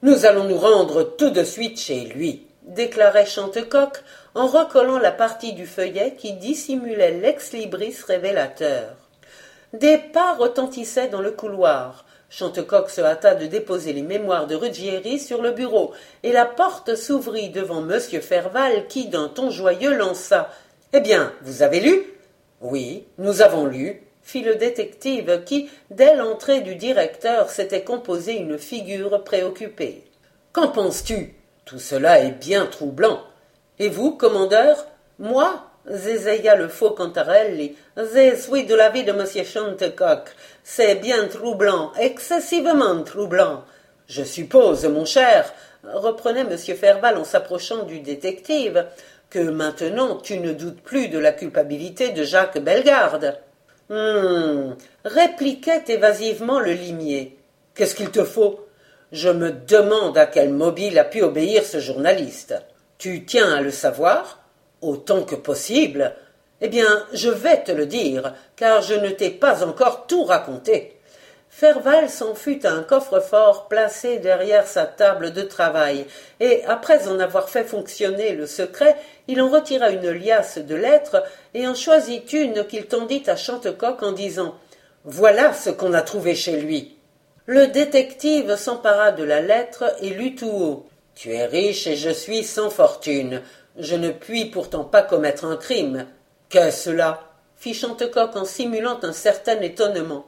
Nous 0.00 0.26
allons 0.26 0.44
nous 0.44 0.58
rendre 0.58 1.02
tout 1.02 1.30
de 1.30 1.42
suite 1.42 1.80
chez 1.80 2.04
lui, 2.04 2.46
déclarait 2.62 3.26
Chantecoq 3.26 3.98
en 4.36 4.46
recollant 4.46 5.00
la 5.00 5.10
partie 5.10 5.54
du 5.54 5.66
feuillet 5.66 6.14
qui 6.16 6.34
dissimulait 6.34 7.18
l'ex-libris 7.18 7.96
révélateur. 8.06 8.94
Des 9.72 9.98
pas 9.98 10.34
retentissaient 10.34 11.08
dans 11.08 11.20
le 11.20 11.32
couloir. 11.32 12.04
Chantecoq 12.30 12.90
se 12.90 13.00
hâta 13.00 13.34
de 13.34 13.46
déposer 13.46 13.92
les 13.92 14.02
mémoires 14.02 14.46
de 14.46 14.54
Ruggieri 14.54 15.18
sur 15.18 15.42
le 15.42 15.50
bureau, 15.50 15.92
et 16.22 16.30
la 16.30 16.46
porte 16.46 16.94
s'ouvrit 16.94 17.50
devant 17.50 17.82
M. 17.82 17.98
Ferval 17.98 18.86
qui, 18.86 19.08
d'un 19.08 19.26
ton 19.26 19.50
joyeux, 19.50 19.96
lança 19.96 20.48
Eh 20.92 21.00
bien, 21.00 21.32
vous 21.42 21.62
avez 21.62 21.80
lu? 21.80 22.04
Oui, 22.60 23.04
nous 23.18 23.42
avons 23.42 23.66
lu, 23.66 24.00
fit 24.28 24.42
le 24.42 24.56
détective 24.56 25.42
qui, 25.46 25.70
dès 25.90 26.14
l'entrée 26.14 26.60
du 26.60 26.74
directeur, 26.74 27.48
s'était 27.48 27.82
composé 27.82 28.34
une 28.34 28.58
figure 28.58 29.24
préoccupée. 29.24 30.04
Qu'en 30.52 30.68
penses-tu? 30.68 31.34
Tout 31.64 31.78
cela 31.78 32.20
est 32.20 32.32
bien 32.32 32.66
troublant. 32.66 33.22
Et 33.78 33.88
vous, 33.88 34.12
commandeur? 34.12 34.86
Moi? 35.18 35.64
zézaya 35.86 36.56
le 36.56 36.68
faux 36.68 36.90
Cantarelli. 36.90 37.74
Je 37.96 38.36
suis 38.36 38.66
de 38.66 38.74
l'avis 38.74 39.02
de 39.02 39.12
monsieur 39.12 39.44
Chantecoq. 39.44 40.28
C'est 40.62 40.96
bien 40.96 41.26
troublant, 41.28 41.92
excessivement 41.98 43.02
troublant. 43.04 43.64
Je 44.08 44.22
suppose, 44.24 44.84
mon 44.84 45.06
cher, 45.06 45.54
reprenait 45.84 46.40
M. 46.40 46.58
Ferval 46.58 47.16
en 47.16 47.24
s'approchant 47.24 47.84
du 47.84 48.00
détective, 48.00 48.84
que 49.30 49.38
maintenant 49.38 50.16
tu 50.16 50.38
ne 50.38 50.52
doutes 50.52 50.82
plus 50.82 51.08
de 51.08 51.18
la 51.18 51.32
culpabilité 51.32 52.10
de 52.10 52.24
Jacques 52.24 52.58
Bellegarde. 52.58 53.38
Hum, 53.90 54.76
répliquait 55.04 55.84
évasivement 55.88 56.60
le 56.60 56.72
limier. 56.72 57.38
Qu'est-ce 57.74 57.94
qu'il 57.94 58.10
te 58.10 58.24
faut? 58.24 58.66
Je 59.12 59.30
me 59.30 59.50
demande 59.50 60.18
à 60.18 60.26
quel 60.26 60.52
mobile 60.52 60.98
a 60.98 61.04
pu 61.04 61.22
obéir 61.22 61.64
ce 61.64 61.80
journaliste. 61.80 62.54
Tu 62.98 63.24
tiens 63.24 63.50
à 63.54 63.62
le 63.62 63.70
savoir? 63.70 64.40
Autant 64.82 65.22
que 65.22 65.36
possible. 65.36 66.14
Eh 66.60 66.68
bien, 66.68 67.06
je 67.14 67.30
vais 67.30 67.62
te 67.62 67.72
le 67.72 67.86
dire, 67.86 68.34
car 68.56 68.82
je 68.82 68.94
ne 68.94 69.08
t'ai 69.08 69.30
pas 69.30 69.64
encore 69.64 70.06
tout 70.06 70.24
raconté. 70.24 70.97
Ferval 71.58 72.08
s'en 72.08 72.36
fut 72.36 72.64
à 72.64 72.70
un 72.70 72.84
coffre-fort 72.84 73.66
placé 73.66 74.18
derrière 74.20 74.68
sa 74.68 74.86
table 74.86 75.32
de 75.32 75.42
travail, 75.42 76.06
et 76.38 76.64
après 76.66 77.08
en 77.08 77.18
avoir 77.18 77.48
fait 77.48 77.64
fonctionner 77.64 78.30
le 78.30 78.46
secret, 78.46 78.94
il 79.26 79.42
en 79.42 79.48
retira 79.48 79.90
une 79.90 80.08
liasse 80.08 80.58
de 80.58 80.76
lettres 80.76 81.24
et 81.54 81.66
en 81.66 81.74
choisit 81.74 82.32
une 82.32 82.64
qu'il 82.64 82.86
tendit 82.86 83.24
à 83.26 83.34
Chantecoq 83.34 84.04
en 84.04 84.12
disant 84.12 84.54
Voilà 85.02 85.52
ce 85.52 85.70
qu'on 85.70 85.94
a 85.94 86.02
trouvé 86.02 86.36
chez 86.36 86.60
lui. 86.60 86.96
Le 87.46 87.66
détective 87.66 88.54
s'empara 88.54 89.10
de 89.10 89.24
la 89.24 89.40
lettre 89.40 89.96
et 90.00 90.10
lut 90.10 90.36
tout 90.36 90.46
haut. 90.46 90.86
Tu 91.16 91.32
es 91.32 91.44
riche 91.44 91.88
et 91.88 91.96
je 91.96 92.10
suis 92.10 92.44
sans 92.44 92.70
fortune. 92.70 93.42
Je 93.76 93.96
ne 93.96 94.10
puis 94.10 94.44
pourtant 94.44 94.84
pas 94.84 95.02
commettre 95.02 95.44
un 95.44 95.56
crime. 95.56 96.06
Qu'est-ce 96.50 96.84
cela? 96.84 97.24
fit 97.56 97.74
Chantecoq 97.74 98.36
en 98.36 98.44
simulant 98.44 99.00
un 99.02 99.12
certain 99.12 99.60
étonnement. 99.60 100.24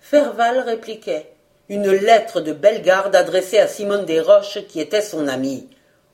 Ferval 0.00 0.60
répliquait. 0.60 1.30
Une 1.68 1.90
lettre 1.90 2.40
de 2.40 2.52
Bellegarde 2.52 3.16
adressée 3.16 3.58
à 3.58 3.68
Simone 3.68 4.04
Desroches, 4.04 4.66
qui 4.68 4.80
était 4.80 5.00
son 5.00 5.28
amie. 5.28 5.68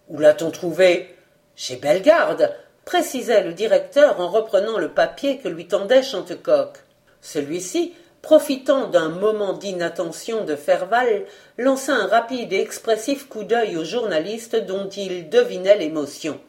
Où 0.08 0.18
l'a-t-on 0.18 0.50
trouvée 0.50 1.14
Chez 1.56 1.76
Bellegarde, 1.76 2.54
précisait 2.84 3.42
le 3.42 3.52
directeur 3.52 4.20
en 4.20 4.28
reprenant 4.28 4.78
le 4.78 4.90
papier 4.90 5.38
que 5.38 5.48
lui 5.48 5.66
tendait 5.66 6.02
Chantecoq. 6.02 6.78
Celui-ci, 7.20 7.94
profitant 8.22 8.88
d'un 8.88 9.08
moment 9.08 9.52
d'inattention 9.52 10.44
de 10.44 10.56
Ferval, 10.56 11.24
lança 11.58 11.94
un 11.94 12.06
rapide 12.06 12.52
et 12.52 12.60
expressif 12.60 13.28
coup 13.28 13.44
d'œil 13.44 13.76
au 13.76 13.84
journaliste 13.84 14.56
dont 14.56 14.88
il 14.88 15.28
devinait 15.28 15.78
l'émotion. 15.78 16.40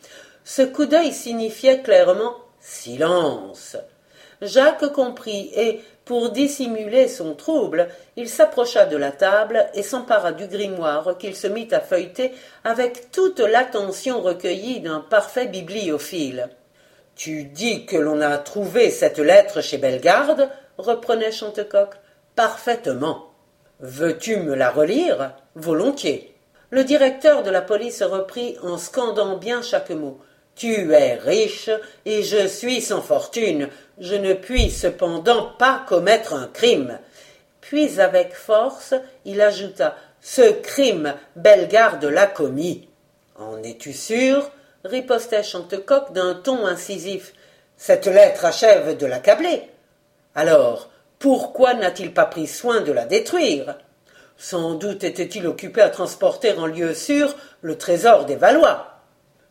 Ce 0.43 0.61
coup 0.61 0.85
d'œil 0.85 1.13
signifiait 1.13 1.81
clairement 1.81 2.35
silence. 2.59 3.77
Jacques 4.41 4.91
comprit 4.91 5.51
et, 5.55 5.81
pour 6.05 6.31
dissimuler 6.31 7.07
son 7.07 7.35
trouble, 7.35 7.87
il 8.15 8.27
s'approcha 8.27 8.85
de 8.85 8.97
la 8.97 9.11
table 9.11 9.67
et 9.73 9.83
s'empara 9.83 10.31
du 10.31 10.47
grimoire 10.47 11.17
qu'il 11.17 11.35
se 11.35 11.47
mit 11.47 11.67
à 11.71 11.79
feuilleter 11.79 12.31
avec 12.63 13.11
toute 13.11 13.39
l'attention 13.39 14.21
recueillie 14.21 14.79
d'un 14.79 14.99
parfait 14.99 15.47
bibliophile. 15.47 16.49
Tu 17.15 17.43
dis 17.43 17.85
que 17.85 17.97
l'on 17.97 18.19
a 18.21 18.37
trouvé 18.37 18.89
cette 18.89 19.19
lettre 19.19 19.61
chez 19.61 19.77
Bellegarde? 19.77 20.49
reprenait 20.77 21.31
Chantecoq. 21.31 21.89
Parfaitement. 22.35 23.31
Veux-tu 23.79 24.37
me 24.37 24.55
la 24.55 24.71
relire? 24.71 25.35
Volontiers. 25.55 26.33
Le 26.71 26.83
directeur 26.83 27.43
de 27.43 27.51
la 27.51 27.61
police 27.61 28.01
reprit 28.01 28.57
en 28.63 28.77
scandant 28.77 29.37
bien 29.37 29.61
chaque 29.61 29.91
mot. 29.91 30.19
Tu 30.61 30.93
es 30.93 31.15
riche 31.15 31.71
et 32.05 32.21
je 32.21 32.45
suis 32.45 32.81
sans 32.81 33.01
fortune. 33.01 33.67
Je 33.97 34.13
ne 34.13 34.35
puis 34.35 34.69
cependant 34.69 35.53
pas 35.57 35.83
commettre 35.87 36.35
un 36.35 36.45
crime. 36.45 36.99
Puis 37.61 37.99
avec 37.99 38.35
force, 38.35 38.93
il 39.25 39.41
ajouta 39.41 39.95
Ce 40.21 40.51
crime, 40.51 41.15
Bellegarde 41.35 42.05
l'a 42.05 42.27
commis. 42.27 42.87
En 43.39 43.57
es-tu 43.63 43.91
sûr? 43.91 44.51
ripostait 44.85 45.41
Chantecoq 45.41 46.13
d'un 46.13 46.35
ton 46.35 46.67
incisif. 46.67 47.33
Cette 47.75 48.05
lettre 48.05 48.45
achève 48.45 48.95
de 48.95 49.07
l'accabler. 49.07 49.63
Alors, 50.35 50.91
pourquoi 51.17 51.73
n'a-t-il 51.73 52.13
pas 52.13 52.25
pris 52.25 52.45
soin 52.45 52.81
de 52.81 52.91
la 52.91 53.05
détruire? 53.05 53.79
Sans 54.37 54.75
doute 54.75 55.03
était-il 55.03 55.47
occupé 55.47 55.81
à 55.81 55.89
transporter 55.89 56.53
en 56.53 56.67
lieu 56.67 56.93
sûr 56.93 57.35
le 57.63 57.79
trésor 57.79 58.25
des 58.25 58.35
Valois. 58.35 58.90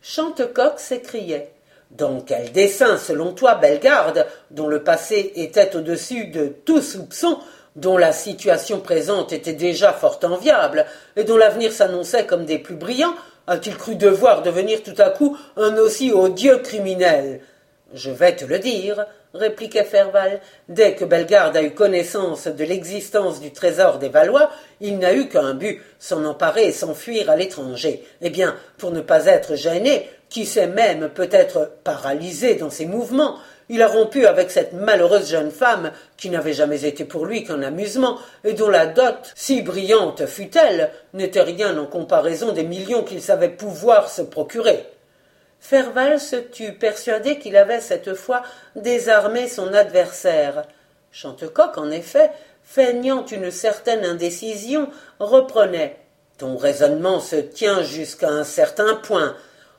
Chantecoq 0.01 0.79
s'écriait. 0.79 1.51
Dans 1.91 2.21
quel 2.21 2.51
dessein, 2.51 2.97
selon 2.97 3.33
toi, 3.33 3.55
Bellegarde, 3.55 4.25
dont 4.49 4.67
le 4.67 4.83
passé 4.83 5.31
était 5.35 5.75
au-dessus 5.75 6.27
de 6.27 6.47
tout 6.47 6.81
soupçon, 6.81 7.37
dont 7.75 7.97
la 7.97 8.11
situation 8.11 8.79
présente 8.79 9.31
était 9.31 9.53
déjà 9.53 9.93
fort 9.93 10.19
enviable, 10.23 10.87
et 11.15 11.23
dont 11.23 11.37
l'avenir 11.37 11.71
s'annonçait 11.71 12.25
comme 12.25 12.45
des 12.45 12.57
plus 12.57 12.75
brillants, 12.75 13.13
a-t-il 13.45 13.77
cru 13.77 13.95
devoir 13.95 14.41
devenir 14.41 14.81
tout 14.81 14.95
à 14.97 15.11
coup 15.11 15.37
un 15.55 15.77
aussi 15.77 16.11
odieux 16.11 16.57
criminel? 16.57 17.41
Je 17.93 18.09
vais 18.09 18.35
te 18.35 18.45
le 18.45 18.57
dire, 18.57 19.05
répliquait 19.33 19.83
Ferval. 19.83 20.39
Dès 20.69 20.95
que 20.95 21.05
Bellegarde 21.05 21.55
a 21.55 21.63
eu 21.63 21.71
connaissance 21.71 22.47
de 22.47 22.63
l'existence 22.63 23.39
du 23.39 23.51
trésor 23.51 23.97
des 23.97 24.09
Valois, 24.09 24.49
il 24.79 24.99
n'a 24.99 25.13
eu 25.13 25.27
qu'un 25.27 25.53
but, 25.53 25.81
s'en 25.99 26.25
emparer 26.25 26.65
et 26.65 26.71
s'enfuir 26.71 27.29
à 27.29 27.35
l'étranger. 27.35 28.03
Eh 28.21 28.29
bien, 28.29 28.55
pour 28.77 28.91
ne 28.91 29.01
pas 29.01 29.25
être 29.25 29.55
gêné, 29.55 30.09
qui 30.29 30.45
sait 30.45 30.67
même 30.67 31.09
peut-être 31.09 31.71
paralysé 31.83 32.55
dans 32.55 32.69
ses 32.69 32.85
mouvements, 32.85 33.37
il 33.69 33.81
a 33.81 33.87
rompu 33.87 34.25
avec 34.25 34.51
cette 34.51 34.73
malheureuse 34.73 35.29
jeune 35.29 35.51
femme 35.51 35.91
qui 36.17 36.29
n'avait 36.29 36.53
jamais 36.53 36.83
été 36.83 37.05
pour 37.05 37.25
lui 37.25 37.45
qu'un 37.45 37.61
amusement, 37.63 38.17
et 38.43 38.53
dont 38.53 38.69
la 38.69 38.85
dot, 38.85 39.15
si 39.33 39.61
brillante 39.61 40.25
fût-elle, 40.25 40.91
n'était 41.13 41.41
rien 41.41 41.77
en 41.77 41.85
comparaison 41.85 42.51
des 42.51 42.63
millions 42.63 43.03
qu'il 43.03 43.21
savait 43.21 43.49
pouvoir 43.49 44.09
se 44.09 44.21
procurer. 44.21 44.85
Ferval 45.61 46.19
se 46.19 46.35
tut, 46.35 46.73
persuadé 46.73 47.37
qu'il 47.37 47.55
avait 47.55 47.79
cette 47.79 48.15
fois 48.15 48.41
désarmé 48.75 49.47
son 49.47 49.73
adversaire? 49.73 50.65
Chantecoq, 51.11 51.77
en 51.77 51.91
effet, 51.91 52.31
feignant 52.63 53.25
une 53.27 53.51
certaine 53.51 54.03
indécision, 54.03 54.89
reprenait. 55.19 55.97
Ton 56.39 56.57
raisonnement 56.57 57.19
se 57.19 57.35
tient 57.35 57.83
jusqu'à 57.83 58.29
un 58.29 58.43
certain 58.43 58.95
point. 58.95 59.35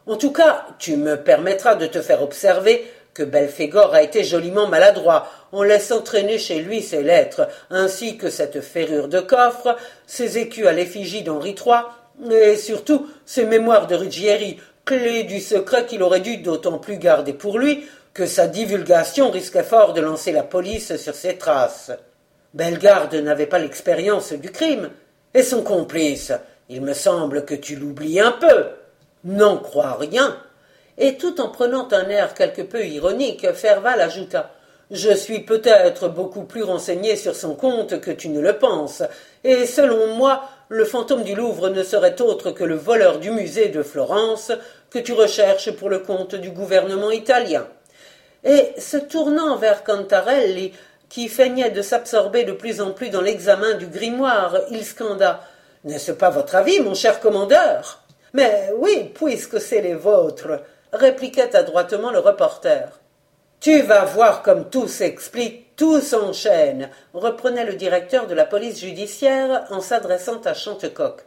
En 0.06 0.16
tout 0.16 0.32
cas, 0.32 0.66
tu 0.78 0.96
me 0.96 1.16
permettras 1.16 1.74
de 1.74 1.86
te 1.86 2.00
faire 2.00 2.22
observer 2.22 2.86
que 3.12 3.24
Belphégor 3.24 3.92
a 3.92 4.02
été 4.02 4.24
joliment 4.24 4.68
maladroit 4.68 5.28
en 5.50 5.64
laissant 5.64 6.00
traîner 6.00 6.38
chez 6.38 6.60
lui 6.60 6.80
ses 6.80 7.02
lettres, 7.02 7.48
ainsi 7.70 8.16
que 8.16 8.30
cette 8.30 8.60
ferrure 8.60 9.08
de 9.08 9.20
coffre, 9.20 9.76
ses 10.06 10.38
écus 10.38 10.66
à 10.66 10.72
l'effigie 10.72 11.22
d'Henri 11.22 11.54
III, 11.54 11.82
et 12.30 12.56
surtout 12.56 13.08
ses 13.26 13.44
mémoires 13.44 13.86
de 13.86 13.96
Ruggieri, 13.96 14.60
clé 14.84 15.24
du 15.24 15.40
secret 15.40 15.86
qu'il 15.86 16.02
aurait 16.02 16.20
dû 16.20 16.38
d'autant 16.38 16.78
plus 16.78 16.98
garder 16.98 17.32
pour 17.32 17.58
lui 17.58 17.86
que 18.14 18.26
sa 18.26 18.46
divulgation 18.46 19.30
risquait 19.30 19.62
fort 19.62 19.92
de 19.92 20.00
lancer 20.00 20.32
la 20.32 20.42
police 20.42 20.96
sur 20.96 21.14
ses 21.14 21.38
traces. 21.38 21.92
Bellegarde 22.54 23.14
n'avait 23.14 23.46
pas 23.46 23.58
l'expérience 23.58 24.32
du 24.32 24.50
crime, 24.50 24.90
et 25.34 25.42
son 25.42 25.62
complice. 25.62 26.32
Il 26.68 26.82
me 26.82 26.92
semble 26.92 27.44
que 27.44 27.54
tu 27.54 27.76
l'oublies 27.76 28.20
un 28.20 28.32
peu. 28.32 28.66
N'en 29.24 29.56
crois 29.56 29.94
rien. 29.94 30.36
Et 30.98 31.16
tout 31.16 31.40
en 31.40 31.48
prenant 31.48 31.88
un 31.92 32.08
air 32.08 32.34
quelque 32.34 32.62
peu 32.62 32.84
ironique, 32.84 33.50
Ferval 33.52 34.00
ajouta 34.00 34.50
Je 34.90 35.14
suis 35.14 35.40
peut-être 35.40 36.08
beaucoup 36.08 36.44
plus 36.44 36.62
renseigné 36.62 37.16
sur 37.16 37.34
son 37.34 37.54
compte 37.54 38.00
que 38.00 38.10
tu 38.10 38.28
ne 38.28 38.40
le 38.40 38.58
penses, 38.58 39.02
et 39.42 39.64
selon 39.64 40.14
moi, 40.16 40.42
le 40.72 40.86
fantôme 40.86 41.22
du 41.22 41.34
Louvre 41.34 41.68
ne 41.68 41.82
serait 41.82 42.22
autre 42.22 42.50
que 42.50 42.64
le 42.64 42.76
voleur 42.76 43.18
du 43.18 43.30
musée 43.30 43.68
de 43.68 43.82
Florence 43.82 44.52
que 44.88 44.98
tu 44.98 45.12
recherches 45.12 45.70
pour 45.72 45.90
le 45.90 45.98
compte 45.98 46.34
du 46.34 46.50
gouvernement 46.50 47.10
italien. 47.10 47.66
Et 48.42 48.72
se 48.78 48.96
tournant 48.96 49.56
vers 49.56 49.84
Cantarelli, 49.84 50.72
qui 51.10 51.28
feignait 51.28 51.70
de 51.70 51.82
s'absorber 51.82 52.44
de 52.44 52.52
plus 52.52 52.80
en 52.80 52.92
plus 52.92 53.10
dans 53.10 53.20
l'examen 53.20 53.74
du 53.74 53.86
grimoire, 53.86 54.56
il 54.70 54.82
scanda 54.82 55.42
N'est-ce 55.84 56.12
pas 56.12 56.30
votre 56.30 56.54
avis, 56.54 56.80
mon 56.80 56.94
cher 56.94 57.20
commandeur? 57.20 58.00
Mais 58.32 58.70
oui, 58.78 59.12
puisque 59.14 59.60
c'est 59.60 59.82
les 59.82 59.94
vôtres, 59.94 60.62
répliquait 60.90 61.54
adroitement 61.54 62.10
le 62.10 62.18
reporter. 62.18 62.98
Tu 63.60 63.82
vas 63.82 64.06
voir 64.06 64.42
comme 64.42 64.70
tout 64.70 64.88
s'explique, 64.88 65.71
tout 65.82 66.00
s'enchaîne, 66.00 66.90
reprenait 67.12 67.64
le 67.64 67.74
directeur 67.74 68.28
de 68.28 68.34
la 68.34 68.44
police 68.44 68.78
judiciaire 68.78 69.64
en 69.70 69.80
s'adressant 69.80 70.40
à 70.44 70.54
Chantecoq. 70.54 71.22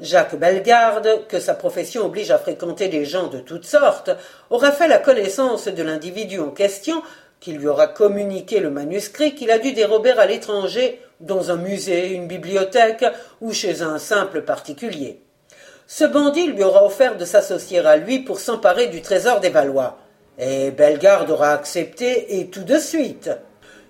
Jacques 0.00 0.34
Bellegarde, 0.34 1.28
que 1.28 1.38
sa 1.38 1.54
profession 1.54 2.04
oblige 2.04 2.32
à 2.32 2.38
fréquenter 2.38 2.88
des 2.88 3.04
gens 3.04 3.28
de 3.28 3.38
toutes 3.38 3.64
sortes, 3.64 4.10
aura 4.50 4.72
fait 4.72 4.88
la 4.88 4.98
connaissance 4.98 5.68
de 5.68 5.82
l'individu 5.84 6.40
en 6.40 6.50
question, 6.50 7.00
qui 7.38 7.52
lui 7.52 7.68
aura 7.68 7.86
communiqué 7.86 8.58
le 8.58 8.70
manuscrit 8.70 9.36
qu'il 9.36 9.52
a 9.52 9.60
dû 9.60 9.72
dérober 9.72 10.10
à 10.10 10.26
l'étranger, 10.26 11.00
dans 11.20 11.52
un 11.52 11.56
musée, 11.56 12.08
une 12.08 12.26
bibliothèque 12.26 13.04
ou 13.40 13.52
chez 13.52 13.82
un 13.82 13.98
simple 13.98 14.42
particulier. 14.42 15.20
Ce 15.86 16.04
bandit 16.04 16.48
lui 16.48 16.64
aura 16.64 16.84
offert 16.84 17.16
de 17.16 17.24
s'associer 17.24 17.86
à 17.86 17.96
lui 17.96 18.18
pour 18.18 18.40
s'emparer 18.40 18.88
du 18.88 19.00
trésor 19.00 19.38
des 19.38 19.50
Valois. 19.50 19.96
Et 20.40 20.72
Bellegarde 20.72 21.30
aura 21.30 21.52
accepté, 21.52 22.40
et 22.40 22.48
tout 22.48 22.64
de 22.64 22.78
suite. 22.78 23.30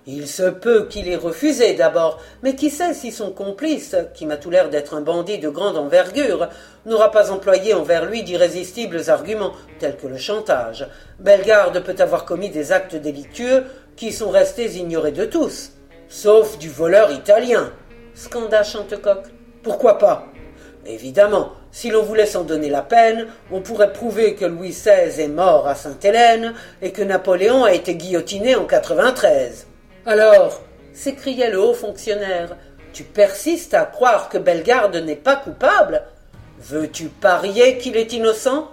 Il 0.09 0.25
se 0.25 0.43
peut 0.43 0.87
qu'il 0.89 1.09
ait 1.09 1.17
refusé 1.17 1.73
d'abord, 1.73 2.21
mais 2.41 2.55
qui 2.55 2.69
sait 2.69 2.93
si 2.93 3.11
son 3.11 3.31
complice, 3.31 3.93
qui 4.13 4.25
m'a 4.25 4.37
tout 4.37 4.49
l'air 4.49 4.69
d'être 4.69 4.93
un 4.93 5.01
bandit 5.01 5.37
de 5.37 5.49
grande 5.49 5.75
envergure, 5.75 6.47
n'aura 6.85 7.11
pas 7.11 7.29
employé 7.29 7.73
envers 7.73 8.05
lui 8.05 8.23
d'irrésistibles 8.23 9.09
arguments, 9.09 9.51
tels 9.79 9.97
que 9.97 10.07
le 10.07 10.15
chantage. 10.15 10.87
Bellegarde 11.19 11.83
peut 11.83 11.97
avoir 11.99 12.23
commis 12.23 12.49
des 12.49 12.71
actes 12.71 12.95
délictueux 12.95 13.65
qui 13.97 14.13
sont 14.13 14.29
restés 14.29 14.77
ignorés 14.77 15.11
de 15.11 15.25
tous, 15.25 15.71
sauf 16.07 16.57
du 16.57 16.69
voleur 16.69 17.11
italien. 17.11 17.73
Scanda 18.15 18.63
Chantecoq. 18.63 19.25
Pourquoi 19.61 19.97
pas? 19.97 20.27
Évidemment, 20.85 21.51
si 21.73 21.89
l'on 21.89 22.03
voulait 22.03 22.25
s'en 22.25 22.45
donner 22.45 22.69
la 22.69 22.81
peine, 22.81 23.27
on 23.51 23.59
pourrait 23.59 23.91
prouver 23.91 24.35
que 24.35 24.45
Louis 24.45 24.69
XVI 24.69 25.19
est 25.19 25.27
mort 25.27 25.67
à 25.67 25.75
Sainte-Hélène 25.75 26.53
et 26.81 26.93
que 26.93 27.01
Napoléon 27.01 27.65
a 27.65 27.73
été 27.73 27.95
guillotiné 27.95 28.55
en 28.55 28.63
93. 28.63 29.67
Alors, 30.07 30.61
s'écriait 30.93 31.51
le 31.51 31.59
haut 31.59 31.73
fonctionnaire, 31.73 32.55
tu 32.93 33.03
persistes 33.03 33.73
à 33.73 33.83
croire 33.83 34.29
que 34.29 34.37
Bellegarde 34.37 34.95
n'est 34.95 35.17
pas 35.17 35.35
coupable? 35.35 36.01
Veux-tu 36.59 37.09
parier 37.09 37.77
qu'il 37.77 37.97
est 37.97 38.13
innocent? 38.13 38.71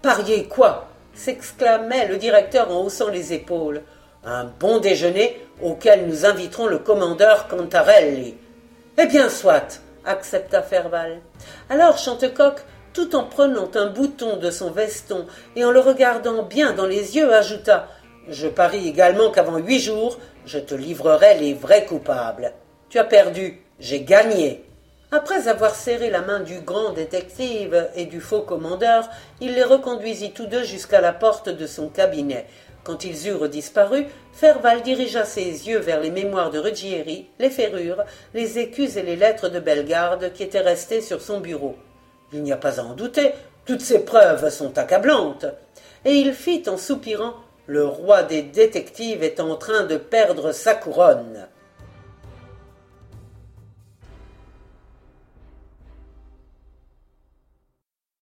Parier 0.00 0.44
quoi? 0.44 0.86
s'exclamait 1.12 2.06
le 2.06 2.18
directeur 2.18 2.70
en 2.70 2.82
haussant 2.84 3.08
les 3.08 3.32
épaules. 3.32 3.82
Un 4.24 4.44
bon 4.44 4.78
déjeuner 4.78 5.42
auquel 5.60 6.06
nous 6.06 6.24
inviterons 6.24 6.66
le 6.66 6.78
commandeur 6.78 7.48
Cantarelli. 7.48 8.36
Eh 8.96 9.06
bien, 9.06 9.28
soit, 9.28 9.80
accepta 10.04 10.62
Ferval. 10.62 11.20
Alors 11.68 11.98
Chantecoq, 11.98 12.60
tout 12.92 13.16
en 13.16 13.24
prenant 13.24 13.68
un 13.74 13.86
bouton 13.86 14.36
de 14.36 14.52
son 14.52 14.70
veston 14.70 15.26
et 15.56 15.64
en 15.64 15.72
le 15.72 15.80
regardant 15.80 16.44
bien 16.44 16.74
dans 16.74 16.86
les 16.86 17.16
yeux, 17.16 17.34
ajouta 17.34 17.88
Je 18.28 18.46
parie 18.46 18.86
également 18.86 19.32
qu'avant 19.32 19.58
huit 19.58 19.80
jours, 19.80 20.18
je 20.46 20.58
te 20.58 20.74
livrerai 20.74 21.38
les 21.38 21.54
vrais 21.54 21.84
coupables. 21.84 22.52
Tu 22.88 22.98
as 22.98 23.04
perdu, 23.04 23.60
j'ai 23.78 24.00
gagné. 24.02 24.64
Après 25.12 25.48
avoir 25.48 25.74
serré 25.74 26.08
la 26.08 26.22
main 26.22 26.40
du 26.40 26.60
grand 26.60 26.92
détective 26.92 27.88
et 27.94 28.06
du 28.06 28.20
faux 28.20 28.42
commandeur, 28.42 29.08
il 29.40 29.54
les 29.54 29.64
reconduisit 29.64 30.32
tous 30.32 30.46
deux 30.46 30.64
jusqu'à 30.64 31.00
la 31.00 31.12
porte 31.12 31.48
de 31.48 31.66
son 31.66 31.88
cabinet. 31.88 32.46
Quand 32.84 33.04
ils 33.04 33.26
eurent 33.28 33.48
disparu, 33.48 34.06
Ferval 34.32 34.82
dirigea 34.82 35.24
ses 35.24 35.68
yeux 35.68 35.78
vers 35.78 36.00
les 36.00 36.10
mémoires 36.10 36.50
de 36.50 36.58
Ruggieri, 36.58 37.26
les 37.40 37.50
ferrures, 37.50 38.04
les 38.32 38.58
écus 38.60 38.96
et 38.96 39.02
les 39.02 39.16
lettres 39.16 39.48
de 39.48 39.58
Bellegarde 39.58 40.32
qui 40.32 40.44
étaient 40.44 40.60
restées 40.60 41.00
sur 41.00 41.20
son 41.20 41.40
bureau. 41.40 41.74
Il 42.32 42.42
n'y 42.42 42.52
a 42.52 42.56
pas 42.56 42.80
à 42.80 42.84
en 42.84 42.94
douter, 42.94 43.32
toutes 43.64 43.80
ces 43.80 44.04
preuves 44.04 44.48
sont 44.50 44.78
accablantes. 44.78 45.46
Et 46.04 46.12
il 46.12 46.32
fit 46.32 46.62
en 46.68 46.76
soupirant 46.76 47.34
Le 47.68 47.84
roi 47.84 48.22
des 48.22 48.42
détectives 48.42 49.24
est 49.24 49.40
en 49.40 49.56
train 49.56 49.84
de 49.84 49.96
perdre 49.96 50.52
sa 50.52 50.74
couronne. 50.74 51.48